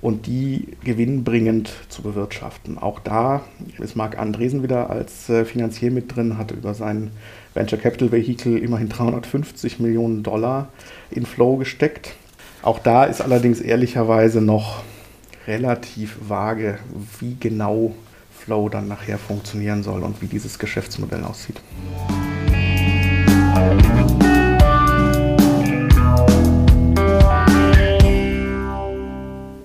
und 0.00 0.26
die 0.26 0.68
gewinnbringend 0.82 1.72
zu 1.88 2.02
bewirtschaften. 2.02 2.78
Auch 2.78 3.00
da 3.00 3.42
ist 3.78 3.96
Marc 3.96 4.18
Andresen 4.18 4.62
wieder 4.62 4.90
als 4.90 5.28
äh, 5.28 5.44
Finanzier 5.44 5.90
mit 5.90 6.14
drin, 6.14 6.38
hat 6.38 6.52
über 6.52 6.74
sein 6.74 7.10
Venture 7.54 7.78
Capital 7.78 8.12
Vehicle 8.12 8.58
immerhin 8.58 8.88
350 8.88 9.78
Millionen 9.80 10.22
Dollar 10.22 10.68
in 11.10 11.26
Flow 11.26 11.56
gesteckt. 11.56 12.14
Auch 12.62 12.78
da 12.78 13.04
ist 13.04 13.20
allerdings 13.20 13.60
ehrlicherweise 13.60 14.40
noch 14.40 14.82
relativ 15.46 16.16
vage, 16.20 16.78
wie 17.18 17.36
genau 17.38 17.94
Flow 18.38 18.68
dann 18.68 18.88
nachher 18.88 19.18
funktionieren 19.18 19.82
soll 19.82 20.02
und 20.02 20.22
wie 20.22 20.26
dieses 20.26 20.58
Geschäftsmodell 20.58 21.24
aussieht. 21.24 21.60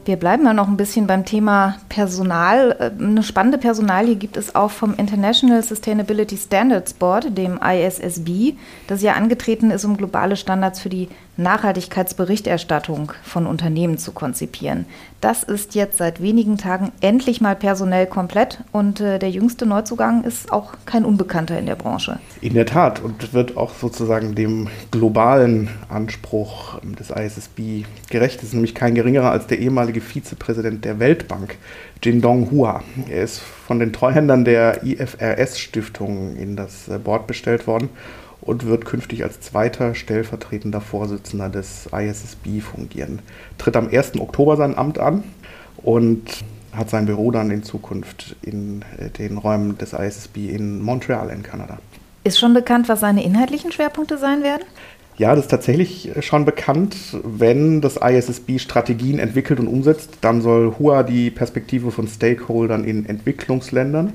Wir 0.05 0.17
bleiben 0.17 0.43
mal 0.43 0.53
noch 0.53 0.67
ein 0.67 0.77
bisschen 0.77 1.07
beim 1.07 1.25
Thema 1.25 1.77
Personal. 1.89 2.75
Äh, 2.79 3.03
eine 3.03 3.23
spannende 3.23 3.57
Personalie 3.57 4.15
gibt 4.15 4.37
es 4.37 4.55
auch 4.55 4.69
vom 4.69 4.93
International 4.93 5.63
Sustainability 5.63 6.37
Standards 6.37 6.93
Board, 6.93 7.35
dem 7.37 7.59
ISSB, 7.59 8.53
das 8.87 9.01
ja 9.01 9.13
angetreten 9.13 9.71
ist, 9.71 9.83
um 9.83 9.97
globale 9.97 10.37
Standards 10.37 10.79
für 10.79 10.89
die 10.89 11.09
Nachhaltigkeitsberichterstattung 11.37 13.11
von 13.23 13.45
Unternehmen 13.45 13.97
zu 13.97 14.11
konzipieren. 14.11 14.85
Das 15.21 15.43
ist 15.43 15.75
jetzt 15.75 15.97
seit 15.97 16.21
wenigen 16.21 16.57
Tagen 16.57 16.91
endlich 17.01 17.41
mal 17.41 17.55
personell 17.55 18.05
komplett 18.05 18.59
und 18.71 19.01
äh, 19.01 19.19
der 19.19 19.31
jüngste 19.31 19.65
Neuzugang 19.65 20.23
ist 20.23 20.51
auch 20.51 20.73
kein 20.85 21.03
Unbekannter 21.03 21.57
in 21.57 21.65
der 21.65 21.75
Branche. 21.75 22.19
In 22.41 22.53
der 22.53 22.65
Tat 22.65 23.01
und 23.01 23.33
wird 23.33 23.57
auch 23.57 23.73
sozusagen 23.73 24.35
dem 24.35 24.69
globalen 24.91 25.69
Anspruch 25.89 26.79
des 26.81 27.09
ISSB 27.09 27.85
gerecht. 28.09 28.39
Es 28.39 28.49
ist 28.49 28.53
nämlich 28.53 28.75
kein 28.75 28.95
geringerer 28.95 29.31
als 29.31 29.47
der 29.47 29.59
ehemalige 29.59 30.01
Vizepräsident 30.01 30.85
der 30.85 30.99
Weltbank, 30.99 31.57
Jindong 32.03 32.51
Hua. 32.51 32.83
Er 33.09 33.23
ist 33.23 33.39
von 33.39 33.79
den 33.79 33.91
Treuhändern 33.91 34.45
der 34.45 34.83
IFRS-Stiftung 34.83 36.35
in 36.35 36.55
das 36.55 36.87
äh, 36.87 36.99
Board 36.99 37.27
bestellt 37.27 37.67
worden 37.67 37.89
und 38.45 38.65
wird 38.65 38.85
künftig 38.85 39.23
als 39.23 39.41
zweiter 39.41 39.95
stellvertretender 39.95 40.81
Vorsitzender 40.81 41.49
des 41.49 41.89
ISSB 41.91 42.61
fungieren. 42.61 43.19
Tritt 43.57 43.75
am 43.75 43.89
1. 43.89 44.19
Oktober 44.19 44.55
sein 44.55 44.77
Amt 44.77 44.99
an 44.99 45.23
und 45.77 46.21
hat 46.71 46.89
sein 46.89 47.05
Büro 47.05 47.31
dann 47.31 47.51
in 47.51 47.63
Zukunft 47.63 48.35
in 48.41 48.83
äh, 48.97 49.09
den 49.09 49.37
Räumen 49.37 49.77
des 49.77 49.93
ISSB 49.93 50.49
in 50.49 50.81
Montreal 50.81 51.29
in 51.29 51.41
Kanada. 51.41 51.79
Ist 52.23 52.39
schon 52.39 52.53
bekannt, 52.53 52.89
was 52.89 52.99
seine 52.99 53.23
inhaltlichen 53.23 53.71
Schwerpunkte 53.71 54.17
sein 54.17 54.43
werden? 54.43 54.63
Ja, 55.17 55.33
das 55.33 55.45
ist 55.45 55.51
tatsächlich 55.51 56.11
schon 56.19 56.43
bekannt. 56.43 56.95
Wenn 57.23 57.79
das 57.79 57.95
ISSB 57.95 58.59
Strategien 58.59 59.17
entwickelt 59.17 59.59
und 59.61 59.67
umsetzt, 59.67 60.17
dann 60.21 60.41
soll 60.41 60.75
HUA 60.77 61.03
die 61.03 61.29
Perspektive 61.29 61.91
von 61.91 62.07
Stakeholdern 62.07 62.83
in 62.83 63.05
Entwicklungsländern 63.05 64.11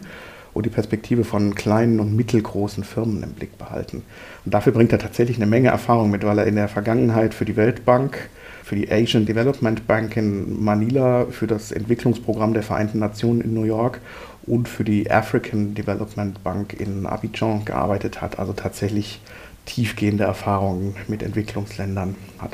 und 0.53 0.67
die 0.67 0.71
Perspektive 0.71 1.25
von 1.25 1.55
kleinen 1.55 2.01
und 2.01 2.17
mittelgroßen 2.17 2.85
Firmen 2.85 3.23
im 3.23 3.33
Blick 3.33 3.57
behalten. 3.59 4.03
Und 4.45 4.55
dafür 4.55 4.73
bringt 4.73 4.93
er 4.93 4.99
tatsächlich 4.99 5.37
eine 5.37 5.47
Menge 5.47 5.69
Erfahrung 5.69 6.11
mit, 6.11 6.25
weil 6.25 6.39
er 6.39 6.47
in 6.47 6.57
der 6.57 6.69
Vergangenheit 6.69 7.35
für 7.35 7.45
die 7.45 7.57
Weltbank, 7.57 8.29
für 8.65 8.77
die 8.77 8.91
Asian 8.91 9.27
Development 9.27 9.87
Bank 9.87 10.17
in 10.17 10.63
Manila, 10.63 11.27
für 11.31 11.47
das 11.47 11.73
Entwicklungsprogramm 11.73 12.55
der 12.55 12.63
Vereinten 12.63 12.99
Nationen 12.99 13.41
in 13.41 13.55
New 13.55 13.65
York 13.65 14.01
und 14.47 14.69
für 14.69 14.85
die 14.85 15.11
African 15.11 15.75
Development 15.75 16.43
Bank 16.43 16.75
in 16.79 17.07
Abidjan 17.07 17.65
gearbeitet 17.65 18.21
hat, 18.21 18.39
also 18.39 18.53
tatsächlich 18.53 19.21
tiefgehende 19.67 20.25
Erfahrungen 20.25 20.97
mit 21.09 21.23
Entwicklungsländern 21.23 22.17
hat. 22.39 22.53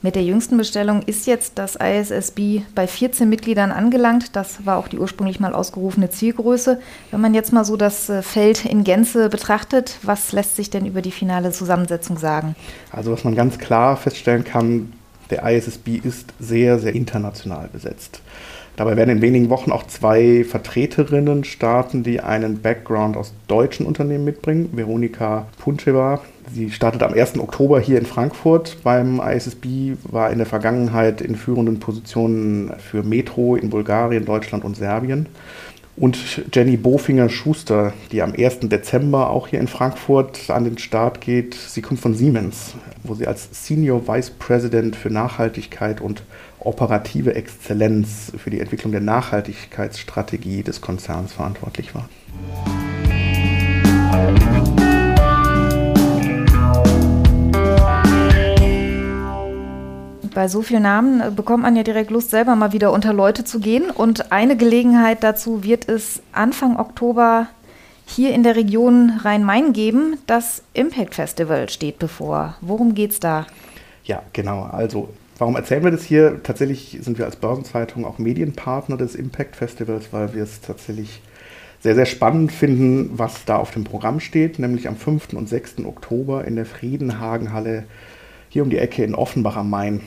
Mit 0.00 0.14
der 0.14 0.22
jüngsten 0.22 0.56
Bestellung 0.56 1.02
ist 1.02 1.26
jetzt 1.26 1.58
das 1.58 1.74
ISSB 1.74 2.62
bei 2.76 2.86
14 2.86 3.28
Mitgliedern 3.28 3.72
angelangt. 3.72 4.36
Das 4.36 4.64
war 4.64 4.78
auch 4.78 4.86
die 4.86 4.98
ursprünglich 4.98 5.40
mal 5.40 5.52
ausgerufene 5.52 6.08
Zielgröße. 6.08 6.80
Wenn 7.10 7.20
man 7.20 7.34
jetzt 7.34 7.52
mal 7.52 7.64
so 7.64 7.76
das 7.76 8.08
äh, 8.08 8.22
Feld 8.22 8.64
in 8.64 8.84
Gänze 8.84 9.28
betrachtet, 9.28 9.98
was 10.02 10.30
lässt 10.30 10.54
sich 10.54 10.70
denn 10.70 10.86
über 10.86 11.02
die 11.02 11.10
finale 11.10 11.50
Zusammensetzung 11.50 12.16
sagen? 12.16 12.54
Also 12.92 13.10
was 13.10 13.24
man 13.24 13.34
ganz 13.34 13.58
klar 13.58 13.96
feststellen 13.96 14.44
kann, 14.44 14.92
Der 15.30 15.42
ISSB 15.42 16.00
ist 16.02 16.32
sehr, 16.40 16.78
sehr 16.78 16.94
international 16.94 17.68
besetzt. 17.70 18.22
Dabei 18.78 18.96
werden 18.96 19.16
in 19.16 19.22
wenigen 19.22 19.50
Wochen 19.50 19.72
auch 19.72 19.88
zwei 19.88 20.44
Vertreterinnen 20.44 21.42
starten, 21.42 22.04
die 22.04 22.20
einen 22.20 22.62
Background 22.62 23.16
aus 23.16 23.34
deutschen 23.48 23.84
Unternehmen 23.86 24.24
mitbringen. 24.24 24.68
Veronika 24.70 25.48
Puncheva, 25.58 26.20
sie 26.54 26.70
startet 26.70 27.02
am 27.02 27.12
1. 27.12 27.40
Oktober 27.40 27.80
hier 27.80 27.98
in 27.98 28.06
Frankfurt 28.06 28.76
beim 28.84 29.20
ISSB, 29.20 29.94
war 30.04 30.30
in 30.30 30.38
der 30.38 30.46
Vergangenheit 30.46 31.20
in 31.20 31.34
führenden 31.34 31.80
Positionen 31.80 32.72
für 32.78 33.02
Metro 33.02 33.56
in 33.56 33.68
Bulgarien, 33.68 34.24
Deutschland 34.24 34.64
und 34.64 34.76
Serbien. 34.76 35.26
Und 35.96 36.44
Jenny 36.54 36.76
Bofinger-Schuster, 36.76 37.92
die 38.12 38.22
am 38.22 38.32
1. 38.32 38.60
Dezember 38.68 39.30
auch 39.30 39.48
hier 39.48 39.58
in 39.58 39.66
Frankfurt 39.66 40.48
an 40.50 40.62
den 40.62 40.78
Start 40.78 41.20
geht. 41.20 41.54
Sie 41.54 41.82
kommt 41.82 41.98
von 41.98 42.14
Siemens, 42.14 42.74
wo 43.02 43.14
sie 43.14 43.26
als 43.26 43.48
Senior 43.50 44.06
Vice 44.06 44.30
President 44.30 44.94
für 44.94 45.10
Nachhaltigkeit 45.10 46.00
und 46.00 46.22
operative 46.60 47.34
Exzellenz 47.34 48.32
für 48.36 48.50
die 48.50 48.60
Entwicklung 48.60 48.92
der 48.92 49.00
Nachhaltigkeitsstrategie 49.00 50.62
des 50.62 50.80
Konzerns 50.80 51.32
verantwortlich 51.32 51.94
war. 51.94 52.08
Bei 60.38 60.46
so 60.46 60.62
vielen 60.62 60.84
Namen 60.84 61.20
äh, 61.20 61.32
bekommt 61.34 61.64
man 61.64 61.74
ja 61.74 61.82
direkt 61.82 62.12
Lust, 62.12 62.30
selber 62.30 62.54
mal 62.54 62.72
wieder 62.72 62.92
unter 62.92 63.12
Leute 63.12 63.42
zu 63.42 63.58
gehen. 63.58 63.90
Und 63.90 64.30
eine 64.30 64.56
Gelegenheit 64.56 65.24
dazu 65.24 65.64
wird 65.64 65.88
es 65.88 66.22
Anfang 66.30 66.78
Oktober 66.78 67.48
hier 68.06 68.32
in 68.32 68.44
der 68.44 68.54
Region 68.54 69.18
Rhein-Main 69.24 69.72
geben. 69.72 70.16
Das 70.28 70.62
Impact 70.74 71.16
Festival 71.16 71.68
steht 71.68 71.98
bevor. 71.98 72.54
Worum 72.60 72.94
geht 72.94 73.10
es 73.10 73.18
da? 73.18 73.46
Ja, 74.04 74.22
genau. 74.32 74.62
Also 74.62 75.08
Warum 75.38 75.54
erzählen 75.54 75.84
wir 75.84 75.92
das 75.92 76.02
hier? 76.02 76.42
Tatsächlich 76.42 76.98
sind 77.00 77.16
wir 77.16 77.24
als 77.24 77.36
Börsenzeitung 77.36 78.04
auch 78.04 78.18
Medienpartner 78.18 78.96
des 78.96 79.14
Impact 79.14 79.54
Festivals, 79.54 80.12
weil 80.12 80.34
wir 80.34 80.42
es 80.42 80.60
tatsächlich 80.60 81.22
sehr, 81.80 81.94
sehr 81.94 82.06
spannend 82.06 82.50
finden, 82.50 83.10
was 83.12 83.44
da 83.44 83.56
auf 83.56 83.70
dem 83.70 83.84
Programm 83.84 84.18
steht, 84.18 84.58
nämlich 84.58 84.88
am 84.88 84.96
5. 84.96 85.34
und 85.34 85.48
6. 85.48 85.84
Oktober 85.84 86.44
in 86.44 86.56
der 86.56 86.66
Friedenhagenhalle 86.66 87.84
hier 88.48 88.64
um 88.64 88.70
die 88.70 88.78
Ecke 88.78 89.04
in 89.04 89.14
Offenbach 89.14 89.56
am 89.56 89.70
Main. 89.70 90.00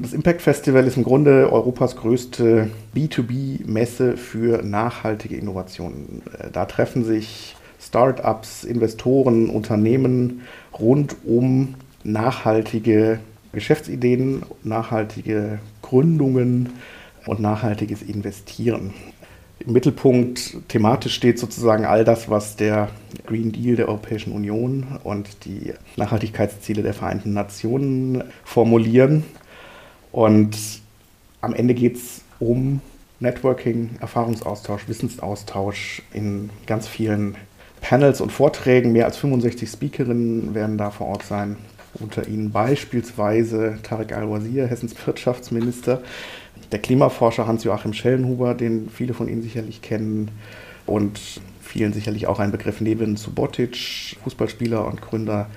Das 0.00 0.12
Impact 0.12 0.40
Festival 0.40 0.86
ist 0.86 0.96
im 0.96 1.02
Grunde 1.02 1.52
Europas 1.52 1.96
größte 1.96 2.70
B2B-Messe 2.94 4.16
für 4.16 4.62
nachhaltige 4.62 5.36
Innovationen. 5.36 6.22
Da 6.52 6.64
treffen 6.66 7.04
sich 7.04 7.56
Start-ups, 7.80 8.62
Investoren, 8.62 9.50
Unternehmen 9.50 10.42
rund 10.78 11.16
um 11.24 11.74
nachhaltige 12.04 13.18
Geschäftsideen, 13.54 14.42
nachhaltige 14.62 15.58
Gründungen 15.82 16.70
und 17.26 17.40
nachhaltiges 17.40 18.02
Investieren. 18.02 18.92
Im 19.60 19.72
Mittelpunkt 19.72 20.56
thematisch 20.68 21.14
steht 21.14 21.38
sozusagen 21.38 21.84
all 21.84 22.04
das, 22.04 22.28
was 22.28 22.56
der 22.56 22.90
Green 23.26 23.52
Deal 23.52 23.76
der 23.76 23.88
Europäischen 23.88 24.32
Union 24.32 24.98
und 25.04 25.44
die 25.44 25.72
Nachhaltigkeitsziele 25.96 26.82
der 26.82 26.92
Vereinten 26.92 27.32
Nationen 27.32 28.24
formulieren. 28.44 29.24
Und 30.12 30.56
am 31.40 31.54
Ende 31.54 31.74
geht 31.74 31.96
es 31.96 32.22
um 32.40 32.80
Networking, 33.20 33.90
Erfahrungsaustausch, 34.00 34.88
Wissensaustausch 34.88 36.02
in 36.12 36.50
ganz 36.66 36.86
vielen 36.88 37.36
Panels 37.80 38.20
und 38.20 38.32
Vorträgen. 38.32 38.92
Mehr 38.92 39.06
als 39.06 39.16
65 39.18 39.70
Speakerinnen 39.70 40.54
werden 40.54 40.78
da 40.78 40.90
vor 40.90 41.06
Ort 41.06 41.22
sein 41.22 41.56
unter 42.00 42.26
ihnen 42.28 42.50
beispielsweise 42.50 43.78
Tarek 43.82 44.12
Al-Wazir, 44.12 44.66
Hessens 44.66 44.94
Wirtschaftsminister, 45.06 46.02
der 46.72 46.78
Klimaforscher 46.80 47.46
Hans-Joachim 47.46 47.92
Schellenhuber, 47.92 48.54
den 48.54 48.88
viele 48.88 49.14
von 49.14 49.28
Ihnen 49.28 49.42
sicherlich 49.42 49.82
kennen, 49.82 50.30
und 50.86 51.40
vielen 51.62 51.92
sicherlich 51.92 52.26
auch 52.26 52.38
ein 52.40 52.52
Begriff 52.52 52.80
Nevin 52.80 53.16
Subotic, 53.16 54.16
Fußballspieler 54.22 54.86
und 54.86 55.00
Gründer 55.00 55.48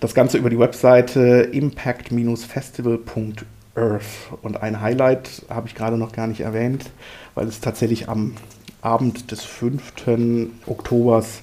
Das 0.00 0.14
Ganze 0.14 0.38
über 0.38 0.50
die 0.50 0.58
Webseite 0.58 1.48
impact-festival.earth. 1.52 4.04
Und 4.42 4.60
ein 4.62 4.80
Highlight 4.80 5.44
habe 5.48 5.68
ich 5.68 5.74
gerade 5.74 5.96
noch 5.96 6.12
gar 6.12 6.26
nicht 6.26 6.40
erwähnt, 6.40 6.90
weil 7.34 7.46
es 7.46 7.60
tatsächlich 7.60 8.08
am 8.08 8.34
Abend 8.82 9.30
des 9.30 9.44
5. 9.44 9.92
Oktobers 10.66 11.42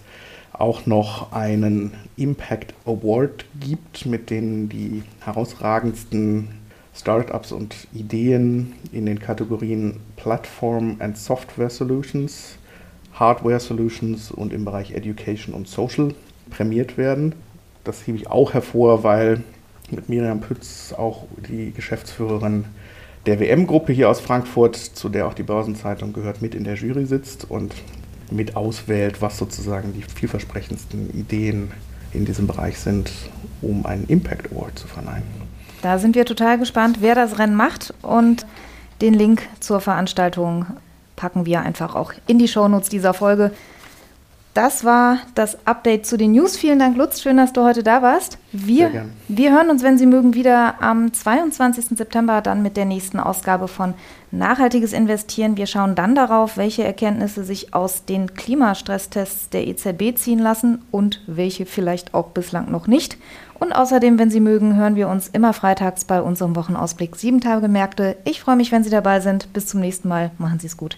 auch 0.54 0.86
noch 0.86 1.32
einen 1.32 1.94
Impact 2.18 2.74
Award 2.86 3.46
gibt, 3.60 4.06
mit 4.06 4.30
dem 4.30 4.70
die 4.70 5.02
herausragendsten 5.22 6.61
Startups 7.02 7.52
und 7.52 7.88
Ideen 7.94 8.74
in 8.92 9.08
den 9.08 9.20
Kategorien 9.20 10.00
Platform 10.18 10.98
and 11.00 11.18
Software 11.18 11.72
Solutions, 11.72 12.58
Hardware 13.14 13.60
Solutions 13.60 14.30
und 14.30 14.54
im 14.54 14.66
Bereich 14.66 14.92
Education 14.92 15.56
und 15.56 15.68
Social 15.68 16.14
prämiert 16.52 16.98
werden. 16.98 17.34
Das 17.84 18.06
hebe 18.06 18.20
ich 18.20 18.30
auch 18.30 18.54
hervor, 18.54 19.04
weil 19.04 19.44
mit 19.90 20.10
Miriam 20.10 20.42
Pütz 20.42 20.94
auch 20.96 21.26
die 21.50 21.72
Geschäftsführerin 21.72 22.66
der 23.26 23.40
WM-Gruppe 23.40 23.94
hier 23.94 24.08
aus 24.08 24.20
Frankfurt, 24.20 24.76
zu 24.76 25.10
der 25.10 25.26
auch 25.26 25.34
die 25.34 25.44
Börsenzeitung 25.44 26.14
gehört, 26.14 26.44
mit 26.44 26.54
in 26.54 26.64
der 26.64 26.76
Jury 26.76 27.08
sitzt 27.08 27.50
und 27.50 27.74
mit 28.30 28.56
auswählt, 28.56 29.24
was 29.24 29.40
sozusagen 29.40 29.94
die 29.94 30.04
vielversprechendsten 30.04 31.10
Ideen 31.18 31.72
in 32.14 32.26
diesem 32.26 32.46
Bereich 32.46 32.78
sind, 32.78 33.12
um 33.64 33.88
einen 33.88 34.06
Impact 34.06 34.52
Award 34.52 34.78
zu 34.78 34.88
verleihen. 34.88 35.24
Da 35.82 35.98
sind 35.98 36.16
wir 36.16 36.26
total 36.26 36.60
gespannt, 36.60 36.98
wer 37.02 37.16
das 37.16 37.40
Rennen 37.40 37.56
macht 37.56 37.94
und 38.02 38.46
den 39.02 39.14
Link 39.14 39.48
zur 39.60 39.82
Veranstaltung 39.82 40.66
packen 41.16 41.46
wir 41.46 41.62
einfach 41.62 41.96
auch 41.96 42.14
in 42.28 42.38
die 42.40 42.48
Shownotes 42.48 42.90
dieser 42.90 43.14
Folge. 43.14 43.52
Das 44.54 44.84
war 44.84 45.20
das 45.34 45.66
Update 45.66 46.06
zu 46.06 46.18
den 46.18 46.34
News. 46.34 46.58
Vielen 46.58 46.78
Dank, 46.78 46.98
Lutz. 46.98 47.22
Schön, 47.22 47.38
dass 47.38 47.54
du 47.54 47.64
heute 47.64 47.84
da 47.84 48.02
warst. 48.02 48.38
Wir, 48.52 49.06
wir 49.30 49.54
hören 49.54 49.70
uns, 49.70 49.82
wenn 49.82 49.98
Sie 49.98 50.06
mögen, 50.06 50.34
wieder 50.34 50.82
am 50.82 51.14
22. 51.14 51.98
September 51.98 52.42
dann 52.42 52.62
mit 52.62 52.76
der 52.76 52.84
nächsten 52.84 53.20
Ausgabe 53.20 53.70
von 53.70 53.94
Nachhaltiges 54.32 54.92
Investieren. 54.92 55.56
Wir 55.56 55.68
schauen 55.68 55.96
dann 55.96 56.16
darauf, 56.16 56.58
welche 56.58 56.84
Erkenntnisse 56.84 57.46
sich 57.46 57.74
aus 57.74 58.04
den 58.04 58.34
Klimastresstests 58.34 59.50
der 59.50 59.68
EZB 59.68 60.18
ziehen 60.18 60.40
lassen 60.40 60.84
und 60.92 61.22
welche 61.28 61.66
vielleicht 61.66 62.14
auch 62.14 62.28
bislang 62.30 62.70
noch 62.72 62.88
nicht. 62.88 63.18
Und 63.58 63.72
außerdem, 63.72 64.20
wenn 64.20 64.32
Sie 64.32 64.42
mögen, 64.42 64.76
hören 64.76 64.96
wir 64.96 65.08
uns 65.08 65.30
immer 65.30 65.54
freitags 65.54 66.04
bei 66.04 66.22
unserem 66.22 66.58
Wochenausblick 66.58 67.16
7 67.16 67.40
Tage 67.40 67.70
Märkte. 67.70 68.18
Ich 68.26 68.42
freue 68.42 68.58
mich, 68.58 68.74
wenn 68.74 68.84
Sie 68.84 68.90
dabei 68.90 69.22
sind. 69.22 69.54
Bis 69.54 69.68
zum 69.68 69.80
nächsten 69.80 70.10
Mal. 70.10 70.32
Machen 70.40 70.60
Sie 70.60 70.68
es 70.68 70.76
gut. 70.76 70.98